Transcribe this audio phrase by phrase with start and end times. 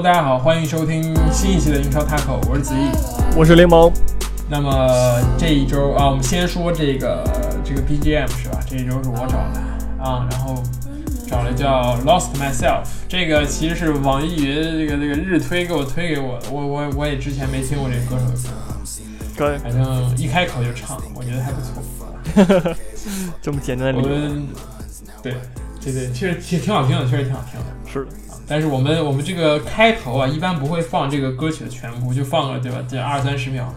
[0.00, 3.92] Hello，大家好，欢迎收听新一期的英超 Taco，我是子毅，我是雷蒙。
[4.48, 7.22] 那么这一周啊，我们先说这个
[7.62, 8.60] 这个 BGM 是吧？
[8.66, 9.60] 这一周是我找的
[10.02, 10.62] 啊，然后
[11.28, 18.32] 找了叫 Lost Myself，这个其实是网易云这个这个日推给我推给我的，我我我也之前没听过这个歌手的
[19.36, 22.74] 歌，对，反正一开口就唱，我觉得还不错。
[23.42, 24.48] 这么简单的我理由，们
[25.22, 25.34] 对
[25.84, 27.66] 对对，确实挺挺好听的，确实挺好听的。
[27.92, 28.10] 是的，
[28.50, 32.78] 但是我们我们这个开头啊，一般不会放这个歌曲的全部，就放个对吧？
[32.88, 33.72] 这二三十秒，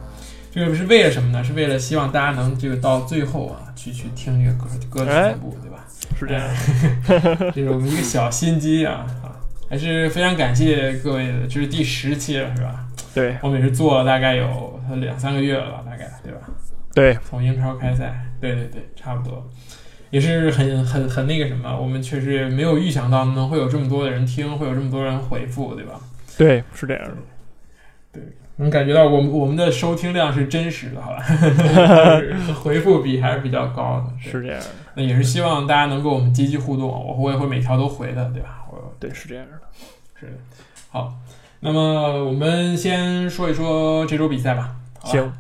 [0.52, 1.44] 这个是为了什么呢？
[1.44, 5.86] 是为了希望大家能这个到最后啊，去去听这个歌歌曲全部，对吧？
[6.20, 7.52] 是这样。
[7.54, 9.38] 这是我们一个小心机啊啊，
[9.70, 12.84] 还是非常感谢各位的，这是第十期了，是吧？
[13.14, 16.40] 对我们也是做了大概有两三个月了吧，大概对吧？
[16.96, 19.48] 对，从英超开赛，对对对，差不多，
[20.14, 26.00] 也是很很很那个什么，我们确实没有预想到能会有这么多的人听，会有这么多人回复，对吧？
[26.38, 27.18] 对，是这样的。
[28.12, 28.22] 对
[28.58, 31.26] 能感觉到我们我们的收听量是真实的，好吧？
[32.62, 34.68] 回复比还是比较高的，是这样的。
[34.94, 38.68] 那也是希望大家能跟我们积极互动，我我也会每条都回的，对吧？
[38.72, 39.60] 我对，是这样的。
[40.20, 40.34] 是的，
[40.92, 41.16] 好，
[41.62, 45.34] 那么我们先说一说这周比赛吧，好吧行，刚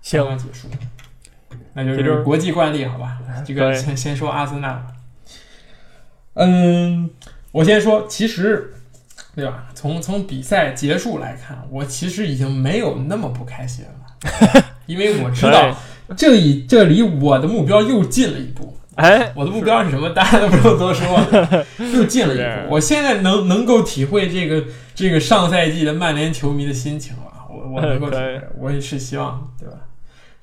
[0.00, 0.68] 行，刚结束，
[1.74, 3.18] 那就是国际惯例，好吧？
[3.44, 4.86] 这个先先说阿森纳。
[6.34, 7.10] 嗯，
[7.50, 8.72] 我先说，其实，
[9.34, 9.68] 对吧？
[9.74, 15.76] 从从比赛结束来看，我其实已经没有那么不开心了， 因为我知道
[16.16, 18.76] 这里这离我的目标又近了一步。
[18.96, 20.10] 哎，我的目标是什么？
[20.10, 22.74] 大家都不用多说了， 又近了一步。
[22.74, 27.22] 我现在能能够体会这个这个上赛季的曼联球迷的心情了。
[27.50, 29.74] 我我能够体会， 我也是希望，对吧？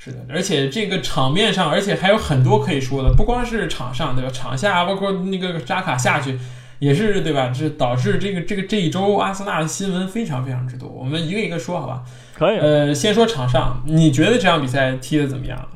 [0.02, 4.32] 是的，而且这个场面上，而且还有很多可以说的，不光是场上，对吧？
[4.32, 6.40] 场下包括那个扎卡下去，
[6.80, 7.54] 也是对吧？
[7.54, 10.88] 这导致这个这个这一周阿森纳的新闻非常非常之多。
[10.88, 12.04] 我们一个一个说，好吧？
[12.34, 12.58] 可以。
[12.60, 15.68] 呃，先说场上，你觉得这场比赛踢的怎么样？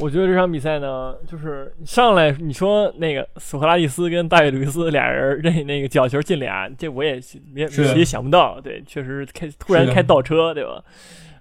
[0.00, 7.20] 我觉得这场比赛呢，就是上来你说那个索克拉蒂斯跟大卫鲁伊斯俩人这那个角球进俩，这我也
[7.54, 8.60] 也也想不到。
[8.60, 10.82] 对，确实开突然开倒车，对吧？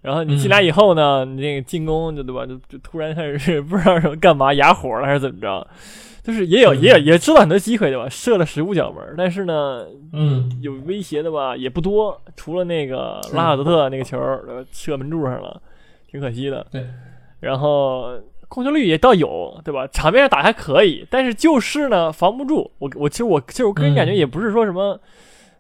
[0.07, 2.45] 然后你进来以后呢，你这个进攻就对吧？
[2.45, 5.68] 就就突然开始不知道什么干嘛哑火了还是怎么着，
[6.23, 8.07] 就是也有是也有也知道很多机会对吧？
[8.07, 15.62] 射了十五脚门，但是呢，嗯，有威胁的吧也不多，除了那个拉尔德特那个球呃射门柱上了，
[16.09, 16.66] 挺可惜的。
[16.72, 16.85] 对，
[17.41, 18.17] 然后
[18.47, 19.85] 控球率也倒有，对吧？
[19.88, 22.72] 场面上打还可以，但是就是呢防不住。
[22.79, 24.97] 我我其实我其实我个人感觉嗯也不是说什么，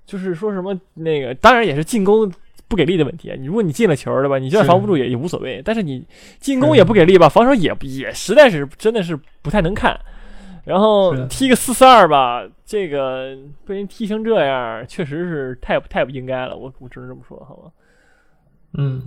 [0.05, 2.31] 就是说什么那个，当然也是进攻。
[2.67, 4.37] 不给力的问题，你如果你进了球，对吧？
[4.37, 5.61] 你就算防不住也也无所谓。
[5.63, 6.05] 但是你
[6.39, 9.99] 进攻也不给力吧，防守也也实在是真的是不太能看。
[10.65, 16.57] 然后踢个四四二吧，这个被人踢成这样，确实是太太不应该了。
[16.57, 17.71] 我我只能这么说，好吧？
[18.73, 19.01] 嗯，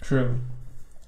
[0.00, 0.30] 是，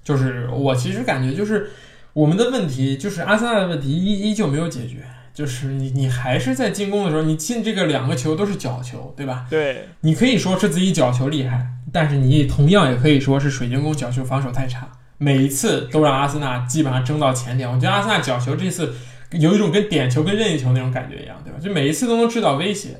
[0.03, 1.69] 就是我其实感觉就是
[2.11, 5.05] 我们的问题，就是阿森纳的问题依依旧没有解决，
[5.39, 9.45] 就是你你还是在进攻的时候，你进这个两个球都是角球，对吧？
[9.49, 14.85] 对，你可以说是自己角球厉害，但是你同样也可以说是水晶宫角球防守太差，
[15.17, 17.71] 每一次都让阿森纳基本上争到前点。
[17.71, 18.93] 我觉得阿森纳角球这次
[19.31, 21.59] 有一种跟点球跟任意球那种感觉一样，对吧？
[21.61, 22.97] 就每一次都能制造威胁。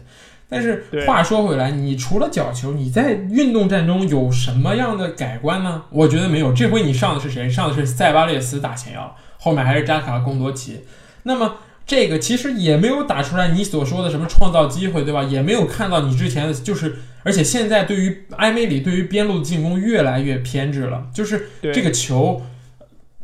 [0.47, 5.83] 但是话说回来，你除了角球，你在运动战中有什么样的改观呢？
[5.89, 6.53] 我觉得没有。
[6.53, 7.49] 这回你上的是谁？
[7.49, 10.85] 上的是塞巴列斯打前腰，后面还是扎卡、贡多奇。
[11.23, 11.55] 那么
[11.89, 15.23] 这个其实也没有打出来你所说的什么创造机会，对吧？
[15.23, 22.43] 也没有看到你之前的，就是而且现在对于埃梅里对于边路的进攻越来越偏执了，就是这个球，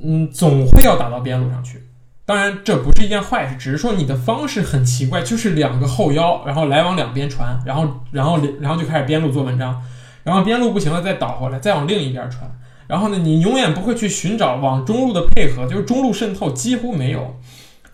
[0.03, 1.83] 嗯，总会要打到边路上去。
[2.25, 9.79] 当然，这不是一件坏事，只是说你的方式很奇怪，就是两个后腰，然后来往两边传，然后然后然后就开始边路做文章，
[10.23, 12.51] 然后边路不行了再倒回来，再往另一边传。
[12.87, 17.39] 然后呢，你永远不会去寻找往中路的配合，就是中路渗透几乎没有。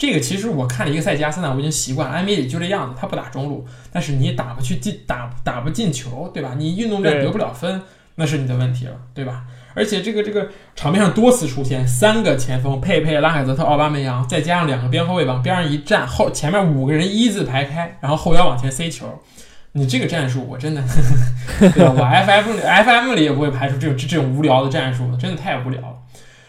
[0.01, 6.55] 这个其实我看了一个赛季阿森纳，我已经习惯了，埃梅里就这样子，他不打中路，但是你打不去进打打不进球，对吧？
[6.57, 7.83] 你运动战得不了分，
[8.15, 9.43] 那是你的问题了，对吧？
[9.75, 19.05] 而且这个这个场面上多次出现三个前锋佩佩、拉海泽特、奥巴梅扬，再加上两个边后卫往边上一站，后前面五个人一字排开，然后后腰往前塞球。
[19.73, 20.83] 你这个战术我真的，
[21.61, 21.93] 对吧？
[21.95, 25.93] 我 F F 里 F M 里也不会排除这种这这种无聊的战术，真的太无聊了。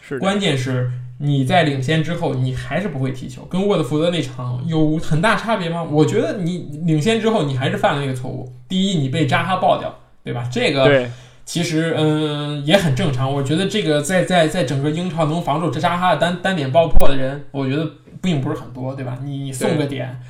[0.01, 0.91] 是，关键是
[1.25, 5.81] 你在领先之后，你还是不会踢球，跟沃特福德那场有很大差别吗？
[5.83, 8.53] 我觉得你领先之后，你还是犯了那个错误。
[8.69, 10.49] 第一，你被扎哈爆掉，对吧？
[10.51, 11.07] 这个，
[11.45, 13.33] 其实嗯也很正常。
[13.33, 17.89] 我觉得这个在在在整个英超能防住这扎哈的单单点爆破的人，我觉得
[18.21, 19.17] 并不是很多，对吧？
[19.25, 20.21] 你你送个点，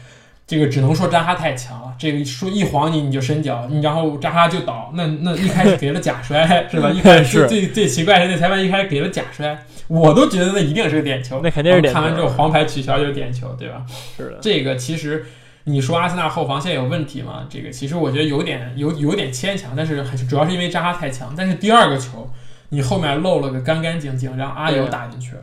[0.46, 1.94] 这个只能说扎哈太强了。
[1.98, 4.90] 这个说一晃你你就伸脚，你然后扎哈就倒。
[4.94, 6.90] 那那一开始给了假摔是吧？
[6.90, 11.40] 一开始最最奇怪是那裁判一开始给了假摔，我都觉得那一定是个点球。
[11.42, 12.00] 那肯定是点球。
[12.00, 13.84] 看完之后黄牌取消就是点球，对吧？
[14.16, 14.38] 是的。
[14.40, 15.24] 这个其实
[15.64, 17.46] 你说阿森纳后防线有问题吗？
[17.48, 21.32] 这个其实我觉得有点有有点牵强，但是主要是因为扎哈太强。
[21.36, 22.30] 但是第二个球
[22.70, 25.42] 你后面漏了个干干净净，让阿尤打进去了。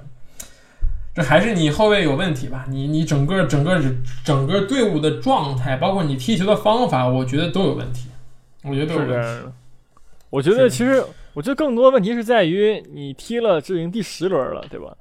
[1.20, 2.66] 这还是你后卫有问题吧？
[2.70, 3.78] 你你整个整个
[4.24, 8.08] 整个队伍的状态，包括你踢球的方法，我觉得都有问题。
[8.64, 9.52] 我觉得都有问题。
[10.30, 14.96] 我觉得其实，我觉得更多问题是在于你踢了这已经第十轮了，对吧？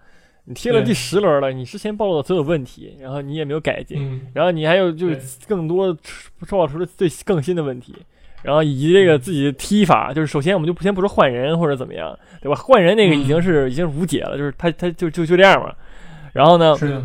[0.44, 5.96] 你踢了第十轮了，你之前暴露的所有问题，然后你也没有改进，然后你还有就是更多
[6.48, 7.94] 暴露出了最更新的问题，
[8.42, 12.54] 然后以及这个自己的踢法，就是首先我们就先不说换人或者怎么样，对吧？
[12.54, 15.74] 换人那个已经是已经无解了，就是他他就就就这样嘛。
[16.32, 16.76] 然后呢？
[16.76, 17.02] 是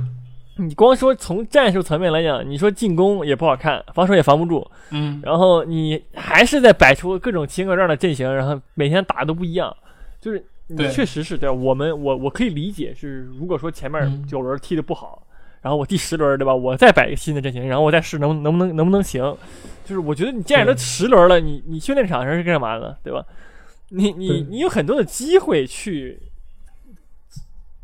[0.58, 4.64] 你光说从战术层面来讲，你说进攻也不好看，防守也防不住。
[4.92, 5.20] 嗯。
[5.24, 9.76] 然后你还是在摆出各种奇怪这样的阵型，然后每天打的都不一样。
[10.22, 15.26] 就是你确实是对我们，我我可以理解是，如果说前面九轮踢的不好，
[15.64, 19.24] 然后我第十轮对吧，我再摆一个新的阵型，然后我再试能能不能能不能行。
[19.84, 23.26] 就是我觉得你既然都十轮了，你你训练场上是干嘛的，对吧？
[23.90, 26.22] 你你你有很多的机会去。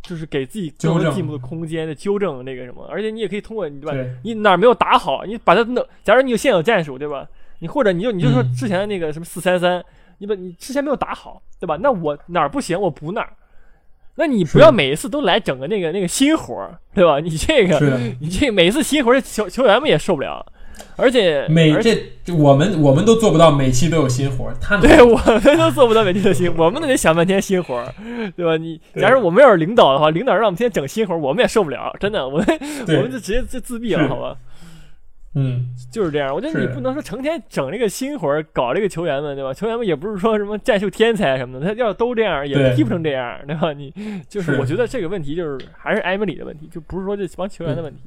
[0.09, 4.09] 就是给自己更多进步的空间的纠正那个什么，而且你也可以通过你对吧？
[4.23, 5.85] 你哪儿没有打好，你把它弄。
[6.03, 7.27] 假如你有现有战术对吧？
[7.59, 9.83] 你或者你就你就说之前的那个什么四三三，
[10.17, 11.77] 你把你之前没有打好对吧？
[11.79, 13.33] 那我哪儿不行我补哪儿。
[14.15, 17.19] 那你不要每一次都来整个那个那个新活儿对吧？
[17.19, 17.79] 你这个
[18.19, 20.45] 你这每一次新活儿球球员们也受不了。
[20.95, 27.93] 而且每这我们我们都做不到每期都有新活儿，他对我们都做不到每期都新，我们都得想半天新活儿，
[28.35, 28.57] 对吧？
[28.57, 32.45] 你假如我们要是领导的话，领导让我们天天整新活儿，我们也受不了，真的，我们
[32.87, 34.35] 我们就直接就自闭了，好吧？
[35.35, 36.33] 嗯，就是这样。
[36.33, 39.53] 我觉得你不能说成天整这个新活儿，搞这个球员们，对吧？
[39.53, 43.71] 球员们也不是说什么战术天才什么的，他要都这样也踢不成这样，对吧？
[43.71, 43.93] 你
[44.27, 48.01] 就是我觉得这个问题就是还是埃梅里的问题，就不是说这帮球员的问题。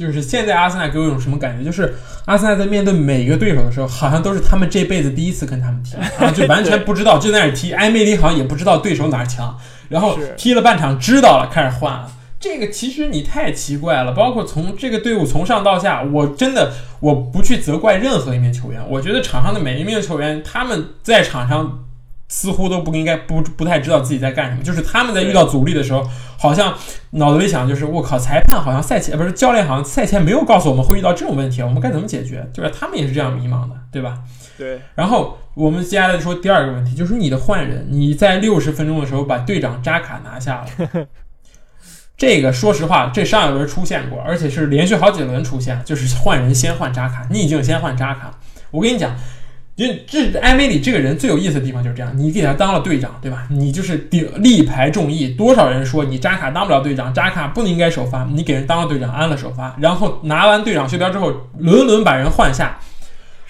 [0.00, 1.62] 就是现在阿森纳给我一种什么感觉？
[1.62, 1.94] 就是
[2.24, 7.74] 阿森纳在面对每一个对手的时候，好像都是他们这辈子第一次跟他们踢，然后就完全不知道就在那踢。
[7.74, 9.54] 埃梅里好像也不知道对手哪儿强，
[9.90, 12.10] 然后踢了半场知道了，开始换了。
[12.40, 14.12] 这个其实你太奇怪了。
[14.12, 21.84] 包括从这个队伍从上到下，我真的我不去责怪任何一名球员，我觉得场上的每一名球员他们在场上。
[22.32, 26.72] 似乎都不应该不不太知道自己在干什么，就是他们在遇到阻力的时候，好像
[27.10, 32.48] 脑子里想就是我靠，裁判好像赛前不是教练好像赛前没有告诉我们会遇到这种问题，我们该怎么解决？
[32.54, 34.20] 就是他们也是这样迷茫的，对吧？
[34.56, 34.80] 对。
[34.94, 41.06] 然后我们接下来说第二个问题，就是你的换人，你在六十分钟的时候把队长扎卡拿下了，
[42.16, 48.38] 这个说实话，这上一轮出现过，而且是连续好几轮出现，就是换人先换扎卡，逆境先换扎卡。
[48.70, 49.16] 我跟你讲。
[49.80, 53.46] 因为这艾梅里这个人最有意思的地方就是这样，你给他当了队长，对吧？
[53.48, 62.78] 你就是顶力排众议，多少人说你扎卡当不了队长，扎卡不应该首发，你给人当了队长，安了首发，然后拿完队长袖标之后，轮轮把人换下。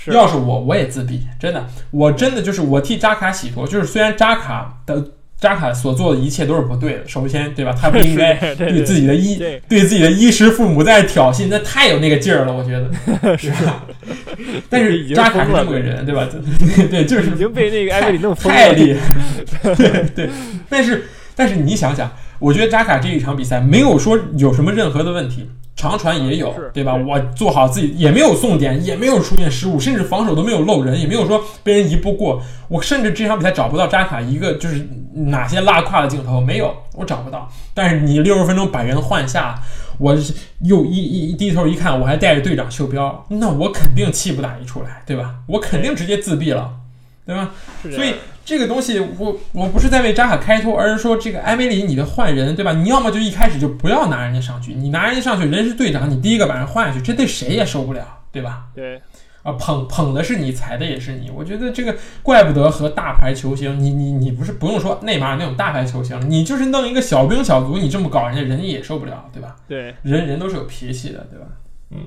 [0.06, 5.04] 要是我，我也自闭，真的，我真的就是我替扎卡洗脱，就是虽然扎卡的。
[5.40, 7.08] 扎卡所做的一切都是不对的。
[7.08, 7.74] 首先，对吧？
[7.80, 12.90] 他不应该 对自己的衣对自己的衣食父母在挑衅，那太有那个劲儿了，我觉得
[13.38, 13.84] 是吧？
[14.68, 16.28] 但是扎卡是这么个人，对吧？
[16.90, 19.74] 对，就是已经被那个艾梅里弄疯了，太厉害。
[19.74, 20.30] 对对，
[20.68, 25.48] 但是但是你想想，我觉得扎卡这一场比赛没有说有什么任何的问题。
[25.80, 26.94] 长传也有，对吧？
[26.94, 32.42] 我做好自己，也没有送点，也没有出现失误，甚至防守都没有漏人，也没有说被人一步过。
[32.68, 37.50] 我甚至这场比赛找不到扎卡一个就是哪些拉胯的镜头，没有，我找不到。
[37.72, 39.58] 但是你六十分钟把人换下，
[39.96, 40.14] 我
[40.60, 45.36] 又一一低头一看，我还带着队长袖标，那我肯定气不打一处来，对吧？
[45.46, 46.70] 我肯定直接自闭了，
[47.24, 47.52] 对吧？
[47.90, 48.12] 所以。
[48.44, 52.72] 这个东西，我我不是在为扎卡开脱，而是说这个埃梅里你的换人，对吧？
[52.72, 58.66] 你要么就一开始就不要拿人家上去，你拿人家上去，人是队长，你第一个把人换下去，这对谁也受不了，对吧？
[58.74, 59.00] 对，
[59.42, 61.30] 啊，捧捧的是你，踩的也是你。
[61.30, 69.54] 我觉得这个怪不得和大牌球星，你你你不是不用说内马尔那种大牌球星，你就是弄一个小兵小卒，你这么搞，人家人家也受不了，对吧？
[69.68, 71.46] 对，人人都是有脾气的，对吧？
[71.90, 71.98] 嗯。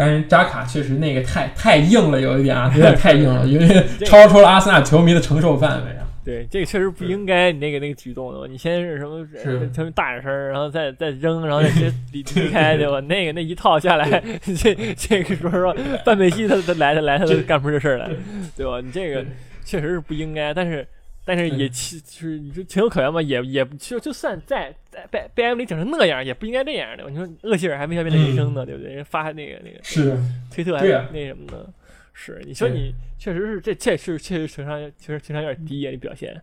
[0.00, 6.06] 但是扎卡确实那个太太硬了，有一点啊， 有点太硬了，因为超出了阿森纳球迷的承受范围啊。
[6.24, 9.26] 对，这个确实不应该，你那个那个举动的，你先是什么，
[9.74, 11.68] 他们大点声，然后再再扔，然后再
[12.12, 13.00] 离 离开，对吧？
[13.00, 14.22] 那个那一套下来，
[14.56, 18.08] 这这个说实话，范佩西他他来他来他都干不出这事儿来，
[18.56, 18.80] 对吧？
[18.82, 19.24] 你这个
[19.64, 20.86] 确实是不应该，但是
[21.24, 27.08] 但是也其就是你说情有可原嘛，也也就就算在在被被埃梅里整成那样，也不应该这样的。
[27.08, 28.92] 你说厄齐尔还没啥变成人生呢，对不对？
[28.94, 30.16] 人发那个那个是
[30.50, 31.66] 推特还那什么呢？
[32.12, 36.38] 是你说你确实是这这是确实情商确实情商有点低啊，你表现。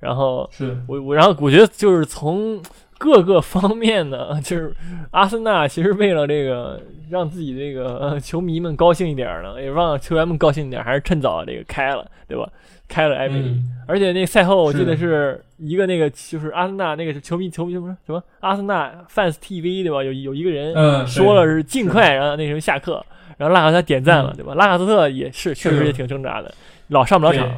[0.00, 2.60] 然后是我我然后我觉得就是从
[3.02, 4.72] 各个方面呢， 就是
[5.10, 6.80] 阿森纳其实为了这个
[7.10, 12.48] 让自己这个球迷们高兴一点呢，也让球员们高兴一点，还是趁早这个开了，对吧？
[12.88, 13.56] 开了埃梅里，
[13.88, 15.42] 而且那赛后我记得是。
[15.58, 20.02] 一个那个就是阿森纳那个球迷球迷什么什么阿森纳 fans TV 对吧？
[20.02, 20.74] 有有一个人
[21.06, 23.00] 说了是尽快然后那什么下课，
[23.38, 24.56] 然后拉卡特点赞了对吧？
[24.56, 26.52] 拉卡斯特也是确实也挺挣扎的，
[26.88, 27.48] 老上不了场，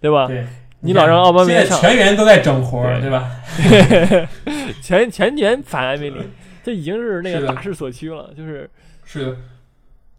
[0.00, 0.10] 对。
[0.10, 0.26] 吧？
[0.84, 3.30] 你老让奥巴梅上，全员都在整活对吧？
[4.82, 6.20] 全全员反艾梅里，
[6.62, 8.68] 这已经是那个大势所趋了，就是
[9.04, 9.36] 是的。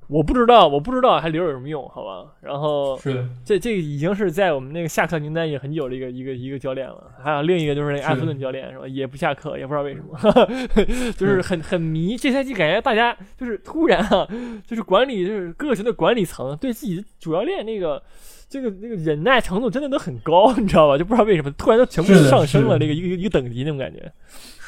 [0.08, 2.32] 我不知道，我不知道还留有什么用，好吧？
[2.42, 7.12] 然后是的，这这已经是在我们那个下课名单也很久的一个一个一个教练了。
[7.24, 8.88] 还有另一个就是那个阿斯顿教练是吧？
[8.88, 10.16] 也不下课，也不知道为什么，
[11.18, 12.16] 就是很很迷。
[12.16, 14.28] 这赛季感觉大家就是突然啊，
[14.68, 18.04] 就是管理就是各个球队管理层对自己的主教练那个
[18.56, 20.98] 这个那个忍耐程度真的都很高，你知道吧？
[20.98, 24.10] 就不知道为什么突然就全部上升了，那个一个一个等级那种感觉。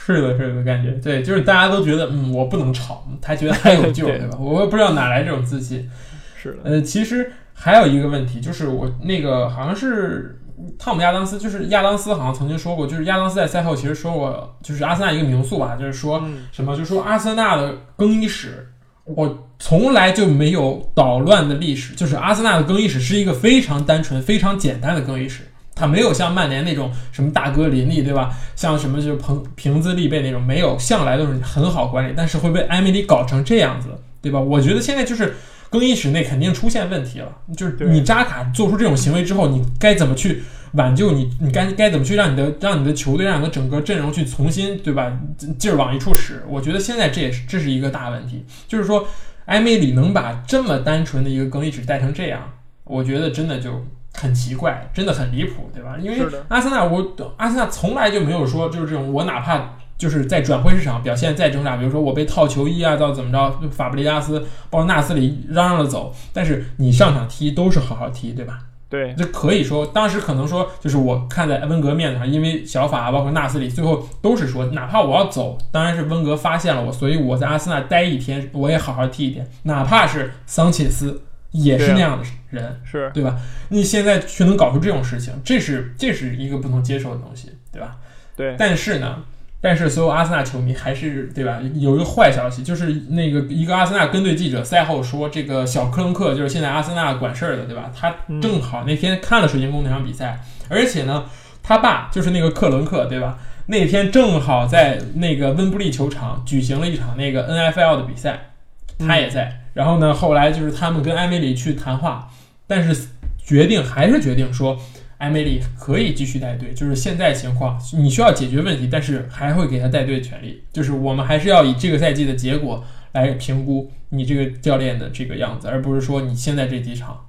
[0.06, 4.38] 是的，是的感觉，对，就是大家都觉得，嗯，我不能吵，他觉得还有救， 对吧？
[4.38, 5.90] 我也不知道哪来这种自信。
[6.36, 10.38] 是的，呃，其实还有一个问题，就是我那个好像是
[10.78, 18.68] 汤姆亚当斯，就是亚当斯好像曾经说过，就是亚当斯在赛后其实说过，就是阿森纳一个名宿吧，就是说什么，就说阿森纳的更衣室，
[19.16, 25.44] 我从来就没有捣乱的历史，就是阿森纳的更衣室是一个非常单纯、非常简单的更衣室。
[25.74, 28.36] 它没有像曼联那种什么大哥林立，对吧？
[28.56, 34.40] 像什么就是彭平资立贝那种，没有，向来都是很好管理，但是会被艾米丽搞成这样子，对吧？
[34.40, 35.36] 我觉得现在就是
[35.70, 41.30] 更衣室内肯定出现问题了，就是你扎卡做出这种行为之后，你该怎么去挽救你？
[41.40, 45.12] 你该该怎么去让你的让你的球队让你的整个阵容去重新，对吧？
[45.58, 46.44] 劲儿往一处使？
[46.48, 49.08] 我觉得现在这也是这是一个大问题，就是说
[49.46, 52.42] 埃梅里能把这么单纯的一个更衣室带成这样，
[52.84, 53.86] 我觉得真的就。
[54.20, 55.96] 很奇怪，真的很离谱，对吧？
[56.02, 64.40] 因为阿森纳，我阿森纳从来就没有说就是这种，我哪怕就是在转会市场表现再挣扎，比如说我被套球衣啊，到怎么着，法布雷加斯、
[64.72, 68.58] 包括纳斯里嚷嚷着走，但是你上场踢都是好好踢，对吧？
[68.90, 81.24] 对，就可以说当时可能说，就是我看在温格面子上，因为小法包括纳斯里最后都是说，哪怕我要走，当然是温格发现了我，所以我在阿森纳待一天，我也好好踢一天，哪怕是桑切斯。
[81.52, 83.36] 也是那样的人，是对吧？
[83.70, 87.96] 你现在却能搞出这种事情，这是这是一个不能接受的东西，对吧？
[88.36, 88.54] 对。
[88.60, 89.24] 但是呢，
[89.68, 91.60] 但是所有阿森纳球迷还是对吧？
[91.76, 97.92] 有一个坏消息，就是那个一个阿森纳跟队记者赛后说，这个小克伦克就是现在阿森纳管事儿的，对吧？
[97.94, 101.26] 他正好那天看了水晶宫那场比赛，而且呢，
[101.62, 103.38] 他爸就是那个克伦克，对吧？
[103.66, 108.52] 那天正好在那个温布利球场举行了一场那个 NFL 的比赛，
[109.00, 109.64] 他也在。
[109.74, 110.14] 然后呢？
[110.14, 112.30] 后来就是他们跟埃梅里去谈话，
[112.66, 114.80] 但是决定还是决定说，
[115.20, 116.74] 埃梅里可以继续带队。
[116.74, 120.64] 就是现在情况，你需要解决问题，但是还会给他带队的权利。
[120.72, 122.84] 就是我们还是要以这个赛季的结果
[123.14, 127.26] 来评估你这个教练的这个样子，而不是说你现在这几场。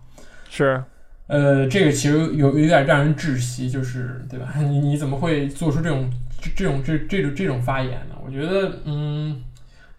[0.51, 0.83] 是，
[1.27, 4.53] 呃，这个其实有有点让人窒息，就是对吧？
[4.61, 6.11] 你你怎么会做出这种
[6.57, 8.15] 这种这这种这种发言呢？
[8.25, 9.43] 我觉得，嗯，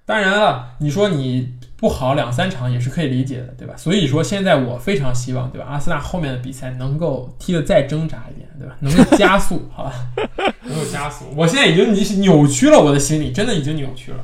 [0.05, 1.53] 当然了，你说你。
[1.79, 3.73] 不好两三场也是可以理解的，对吧？
[3.77, 5.65] 所以说现在我非常希望，对吧？
[5.69, 8.75] 阿森纳后面的比赛能够踢得再挣扎一点，对吧？
[8.81, 9.93] 能够加速，好吧？
[10.63, 11.25] 能够加速。
[11.35, 14.17] 我现在已经你扭曲了我的心理，真的已经扭曲了。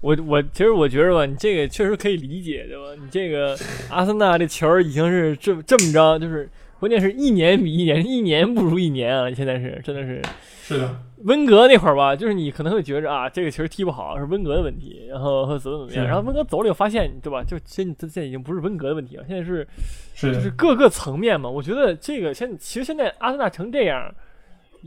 [0.00, 3.00] 我我其实我觉得吧，你这个确实可以理解，对吧？
[3.02, 3.54] 你这个
[3.90, 6.48] 阿森纳这球已经是这这么着，就是
[6.80, 9.28] 关键是一年比一年，一年不如一年啊！
[9.34, 10.22] 现在是真的是
[10.62, 11.00] 是的。
[11.24, 17.42] 温格那会儿吧，就是你可能会觉着啊，这个球踢不好是温格的问题，然后怎么怎么样，然后温格走了以后发现，对吧？
[17.42, 19.66] 就现现在已经不是温格的问题了，现在是
[20.14, 21.50] 是就是各个层面嘛。
[21.50, 24.14] 我觉得这个现其实现在阿森纳成这样，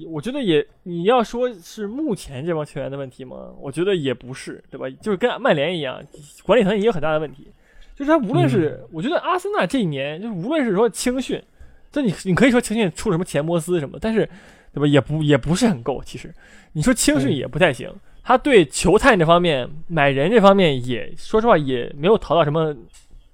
[0.08, 3.52] 我觉得也你要说是目前这帮球员的问题吗？
[3.60, 4.90] 我觉得也不是，对吧？
[5.02, 6.02] 就是跟曼联一样，
[6.44, 7.52] 管理层也有很大的问题。
[7.94, 11.44] 就是他无论是我觉得阿森纳这一年，就是无论是说青训，
[11.92, 14.30] 这你你可以说青训出什么钱摩斯什么，但是。
[14.74, 14.88] 对吧？
[14.88, 16.02] 也不也不是很够。
[16.06, 16.34] 其实，
[16.74, 17.94] 你说青训也不太行。
[18.24, 22.74] 他对球探这方面、买人这方面，也说实话也没有淘到什么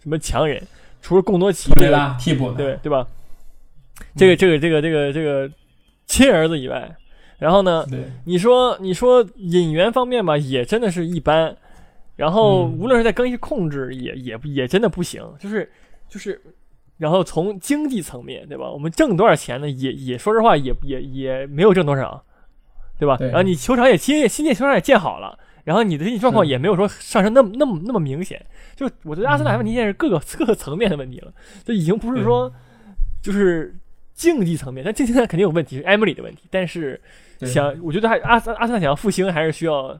[0.01, 0.61] 什么强人，
[1.01, 2.17] 除了贡多奇对吧？
[2.19, 3.05] 替补对对吧？
[4.15, 5.51] 这个这个这个这个这个
[6.05, 6.95] 亲儿子以外，
[7.37, 7.85] 然后呢？
[8.23, 11.55] 你说你说引援方面吧，也真的是一般。
[12.15, 15.23] 然后无论是在更衣控制，也也也真的不行。
[15.39, 15.69] 就是
[16.09, 16.41] 就是。
[16.97, 18.69] 然后从经济层面，对吧？
[18.69, 19.69] 我们挣多少钱呢？
[19.69, 22.23] 也也说实话，也也也没有挣多少，
[22.97, 23.17] 对吧？
[23.19, 28.43] 然后你球场也新新建球场也建好了，然后你的经济状况也没有说上升那么那么那么明显。
[28.75, 31.31] 就我觉得阿森纳问题现在是各个 各个层面的问题了，
[31.63, 32.51] 这已经不是说
[33.21, 33.75] 就是
[34.13, 36.43] 竞技层面，但竞技层面肯定有问题，是埃姆里的问题。
[36.49, 36.99] 但是
[37.41, 39.99] 想，我觉得还阿森阿森纳想要复兴，还是需要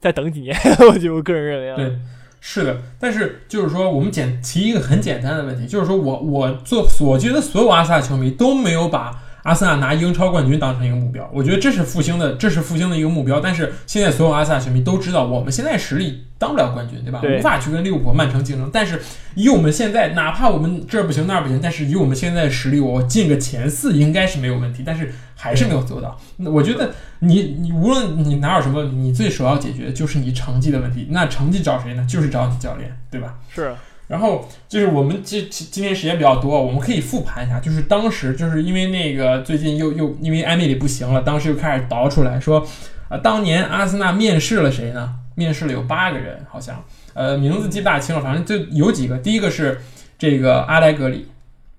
[0.00, 0.56] 再等几年。
[0.90, 2.00] 我就个人认为啊。
[2.40, 11.30] 是的，但是就是说，我们简提一个很简单的问题，就是说我我做，我觉得所有阿萨球迷都没有把阿森纳拿英超冠军当成一个目标。
[11.32, 13.38] 我觉得这是复兴的，这是复兴的一个目标。
[13.38, 17.22] 但是现在所有阿森纳球迷都知道，我们现在实力当不了冠军，对吧？
[17.22, 18.68] 无法去跟利物浦、曼城竞争。
[18.72, 19.00] 但是
[19.36, 24.82] 以我们现在，哪怕我们这儿不行那儿不行，但是以我们现在的实力，我进个前四应该是没有问题。
[24.84, 26.18] 但是还是没有做到。
[26.38, 26.90] 我觉得。
[27.20, 31.08] 你你无论你哪有什么，你最首要解决就是你成绩的问题。
[31.10, 32.04] 那成绩找谁呢？
[32.06, 33.36] 就是找你教练，对吧？
[33.54, 33.74] 是。
[34.08, 42.66] 然后就是我们今今今天时间比较多，我们可以复盘一下，就是当时就是因为那个最近又又因为艾米丽不行了，当时又开始倒出来说，
[43.08, 45.14] 啊，当年阿森纳面试了谁呢？
[45.34, 46.82] 面试了有八个人，好像，
[47.12, 49.18] 呃，名字记不大清了，反正就有几个。
[49.18, 49.80] 第一个是
[50.18, 51.28] 这个阿莱格里，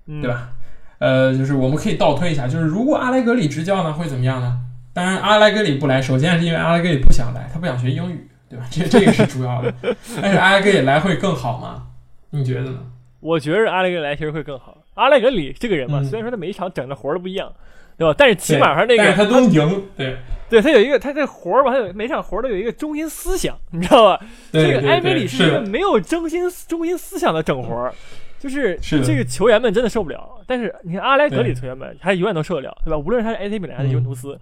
[0.06, 0.50] 对吧？
[0.98, 4.60] 呃，就是我们可以倒推一下，就是如果阿莱格里执教呢，会怎么样呢？
[4.92, 8.64] 当然，阿莱格里不来，首先是因为阿莱格里不想来，他不想学英语，对吧？
[8.70, 9.74] 这这个是主要的。
[10.22, 11.87] 但是阿莱格里来会更好吗？
[12.30, 12.78] 你觉得呢？
[13.20, 14.78] 我觉得阿莱格莱其实会更好。
[14.94, 17.52] 阿莱格里这个人嘛，虽然说他每一场整的活儿都不一样，
[17.96, 18.14] 对吧？
[18.16, 20.16] 但是起码上那个他都赢，对
[20.48, 24.26] 对，他有一个他这活儿吧，他有每场活儿都有一个中心思想，你知道吧？
[24.52, 27.92] 这个埃梅里是一个没有中心中心思想的整活儿，
[28.38, 30.40] 就是这个球员们真的受不了。
[30.46, 32.96] 但是你看阿莱格里球员们，他永远都受得了，对吧？
[32.96, 34.38] 无论他是 AC 米兰还是尤文图斯。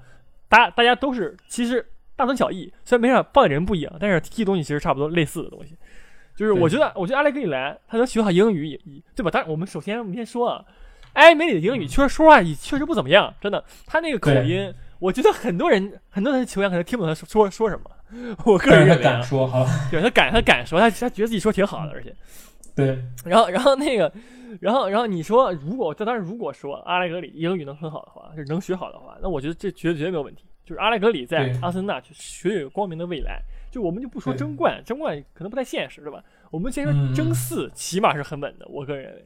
[0.49, 5.75] 大大家都是其实大同小异，虽然每场放的人不一样，但是踢东西其实差不多类似的东西。
[6.37, 8.79] 就是我觉得，我觉得阿莱格里来，他能学好英语也
[9.15, 9.31] 对吧？
[9.33, 10.65] 但是我们首先我们先说啊，
[11.15, 13.65] 埃梅里的英语确实说话也确实不怎么样，真的。
[13.87, 17.91] 他那个口音，我觉得很多人很多人球员可能听不懂他说说什么。
[18.45, 22.15] 我个人认为，敢说哈，对他敢他敢说，他他觉得自己说挺好的，而且
[22.77, 23.03] 对。
[23.25, 24.13] 然后然后那个。
[24.61, 30.45] 然后，然后你说，如果这当然，如果说阿莱格里英语能很好的话，就是能学好的话，那我觉得这绝绝对没有问题。
[30.65, 33.43] 就是阿莱格里在阿森纳绝有光明的未来。
[33.77, 36.25] 就我们就不说争冠，争冠可能不太现实，对吧？
[36.51, 38.67] 我们先说争四，起码是很稳的。
[38.71, 39.25] 我个人认为，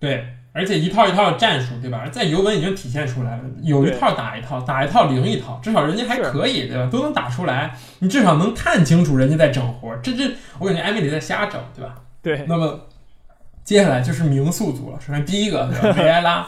[0.00, 2.08] 对，而且一套一套的战术，对吧？
[2.08, 6.88] 在尤文已经体现出来了，有一套打一套，打一套零一套，至少人家还可以，对吧？
[6.90, 9.94] 都能打出来，你至少能看清楚人家在整活。
[10.02, 11.96] 这这，我感觉艾米里在瞎整，对吧？
[12.22, 12.88] 对，那么。
[13.62, 15.00] 接下来就是名宿组了。
[15.00, 16.46] 首先第一个维埃拉，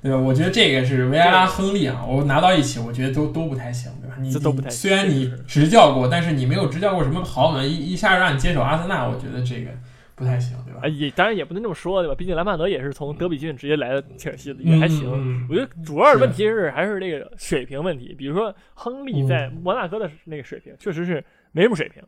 [0.00, 0.16] 对吧？
[0.16, 4.11] 我觉得这个是维埃拉、亨利啊，我拿到一起，我觉得都都不太行，对吧？
[4.22, 9.70] 你虽然你执教过，但是你没有执教过什么豪门，一一下让你接手阿森纳，我觉得这个
[10.14, 10.86] 不太行，对吧？
[10.88, 12.14] 也当然也不能这么说，对吧？
[12.14, 15.46] 毕竟兰帕德也是从德比郡直接来的切尔西的，也还行。
[15.48, 22.02] 我觉得主要的问题是还是那个水平问题，比如说亨利在摩纳哥的那个水平确实是没什么水平，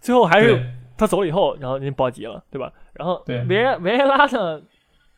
[0.00, 0.64] 最后还是。
[0.96, 2.72] 他走了以后，然后人保级了，对吧？
[2.92, 4.62] 然后维维埃拉呢，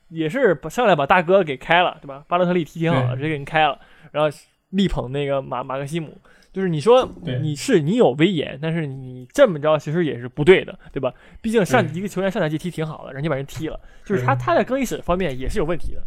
[0.09, 2.25] 也是上来把大哥给开了，对吧？
[2.27, 3.79] 巴洛特利踢挺好的，直接给人开了，
[4.11, 4.35] 然后
[4.71, 6.17] 力捧那个马马克西姆。
[6.57, 11.13] 就是你说你是你有威严，但是你这么着其实也是不对的，对吧？
[11.43, 16.03] 毕竟上一个球员上赛季踢挺好的，人家把人踢了，就是他他在更衣室方面也是有问题的。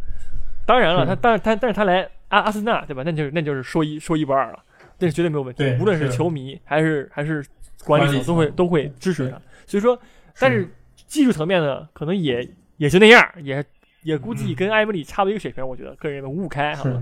[0.65, 3.03] 当然了，他但他但是他来阿阿森纳，对吧？
[3.05, 4.57] 那就是那就是说一说一不二了，
[4.97, 5.63] 那是绝对没有问题。
[5.79, 7.45] 无论是球迷还是还是
[7.85, 9.39] 管理层都会都会支持他。
[9.67, 10.01] 所以说，
[10.39, 10.67] 但是
[11.05, 13.63] 技术层面呢，可能也也就那样，也
[14.01, 15.63] 也估计跟埃梅里差不多一个水平。
[15.63, 16.73] 我觉得个人认为五五开。
[16.73, 16.99] 是。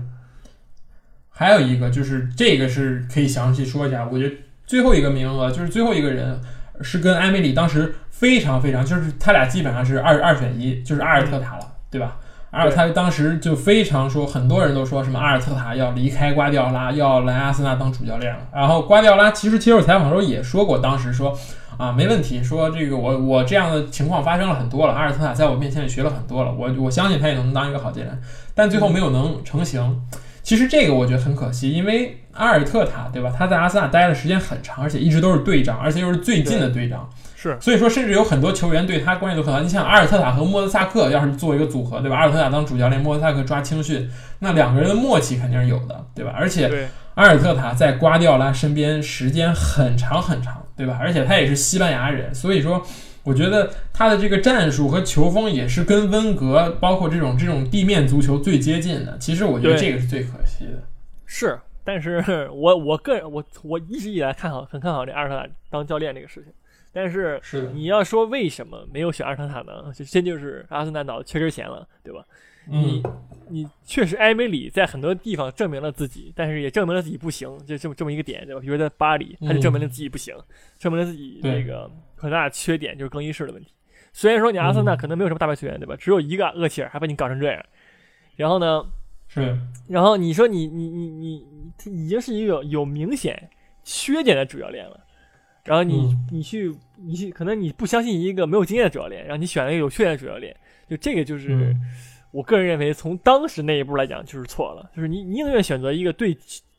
[1.38, 4.08] 还有一个就是这个是可以详细说一下。
[4.10, 4.34] 我觉得
[4.66, 6.36] 最后一个名额就是最后一个人
[6.80, 11.60] 是跟埃梅里当时非常非常，就是他俩基本上是二二选一，就是阿尔特塔了，
[11.92, 12.16] 对吧？
[12.50, 18.40] 阿尔他当时就非常说，很多人都说什么阿尔特塔要离开瓜迪奥拉，要来阿森纳当主教练了。
[18.52, 21.38] 然后瓜迪奥拉其实接受采访的时候也说过，当时说。
[21.78, 22.42] 啊，没问题。
[22.42, 24.92] 说这个，我我这样的情况发生了很多了。
[24.92, 28.20] 阿尔特塔在我面前也学了很多了，我我相信他也能当一个好教练，
[28.52, 29.80] 但最后没有能成型。
[30.48, 33.30] 其实这个我觉得很可惜，因为阿尔特塔对吧？
[33.36, 37.06] 他在阿森纳待的时间很长，而且一直都是队长，而且又是最近的队长。
[37.36, 39.60] 是，所以说甚至有很多球员对他关系都很好。
[39.60, 42.16] 你像阿尔特塔和莫德萨克要是做一个组合，对吧？
[42.16, 44.08] 阿尔特塔当主教练，莫德萨克抓青训，
[44.38, 46.32] 那两个人的默契肯定是有的，对吧？
[46.34, 50.64] 而且阿尔特塔在瓜迪奥拉身边时间很长很长。
[50.78, 50.96] 对吧？
[50.98, 52.80] 而且他也是西班牙人，所以说，
[53.22, 59.16] 我觉得他的这个战术和球风也是跟温格，包括这种这种地面足球最接近的。
[59.18, 60.82] 其实我觉得这个是最可惜的。
[61.26, 66.52] 是，但是我我个人我我一直以来看好很看好这阿尔特塔当教练这个事情。
[66.90, 67.40] 但是
[67.74, 69.92] 你要说为什么没有选阿尔特塔呢？
[69.94, 72.24] 就真就是阿森纳脑子缺根弦了，对吧？
[72.70, 73.02] 你
[73.48, 78.60] 你确实埃梅里在很多地方证明了自己，但是也证明了自己不行，就这么这么一个点，对吧？
[78.60, 80.34] 比如在巴黎，他就证明了自己不行，
[80.78, 83.72] 证明了自己那个很大的缺点就是更衣室的问题。
[84.12, 85.94] 虽然说你阿森纳可能没有什么大牌球员，对吧？
[85.96, 87.64] 只有一个厄齐尔，还把你搞成这样。
[88.36, 88.84] 然后呢？
[89.28, 89.56] 是。
[89.88, 93.48] 然后你说你你你你已经是一个有明显
[93.84, 95.00] 缺点的主教练了，
[95.64, 100.56] 然后你你去你去，可能你不相信一个没有经验的主教练，然后你选了一个有缺点的主教练，
[100.88, 101.74] 就这个就是。
[102.30, 104.90] 我个人认为，从当时那一步来讲，就是错了。
[104.94, 106.36] 就是你宁愿选择一个对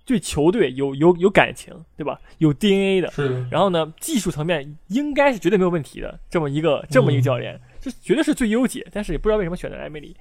[0.10, 2.19] 对球队有有有感情，对吧？
[2.39, 3.45] 有 DNA 的，是。
[3.52, 6.19] 然后呢，技术层面应该是绝对没有问题的。
[6.32, 8.84] 这么一个这么一个教练，这绝对是最优解。
[8.91, 10.17] 但是也不知道为什么选择埃梅里，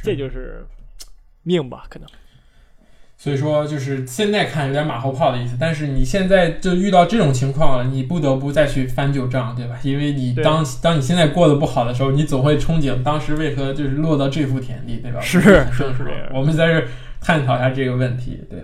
[0.00, 0.64] 这就是
[1.42, 1.86] 命吧？
[1.90, 2.08] 可能。
[3.16, 9.76] 所以说，就是现在看有点马后炮的意思，但是你现在就遇到这种情况了，你不得不再去翻旧账，对吧？
[9.82, 15.20] 因为你当当你现在过得不好的时候，你总会憧憬当时为何就是落到这副田地，对吧？
[15.20, 16.86] 是是是，我们在这
[17.20, 18.62] 探讨一下这个问题，对。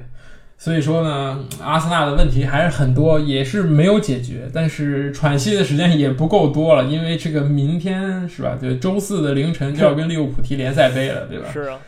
[0.63, 8.59] 所以说呢，阿森纳的问题还是很多，也是没有解决，但是喘息的时间也不够多了，因为这个明天是吧？
[8.61, 11.49] 对，周四的凌晨就要跟利物浦踢联赛杯了，对吧？
[11.51, 11.79] 是啊。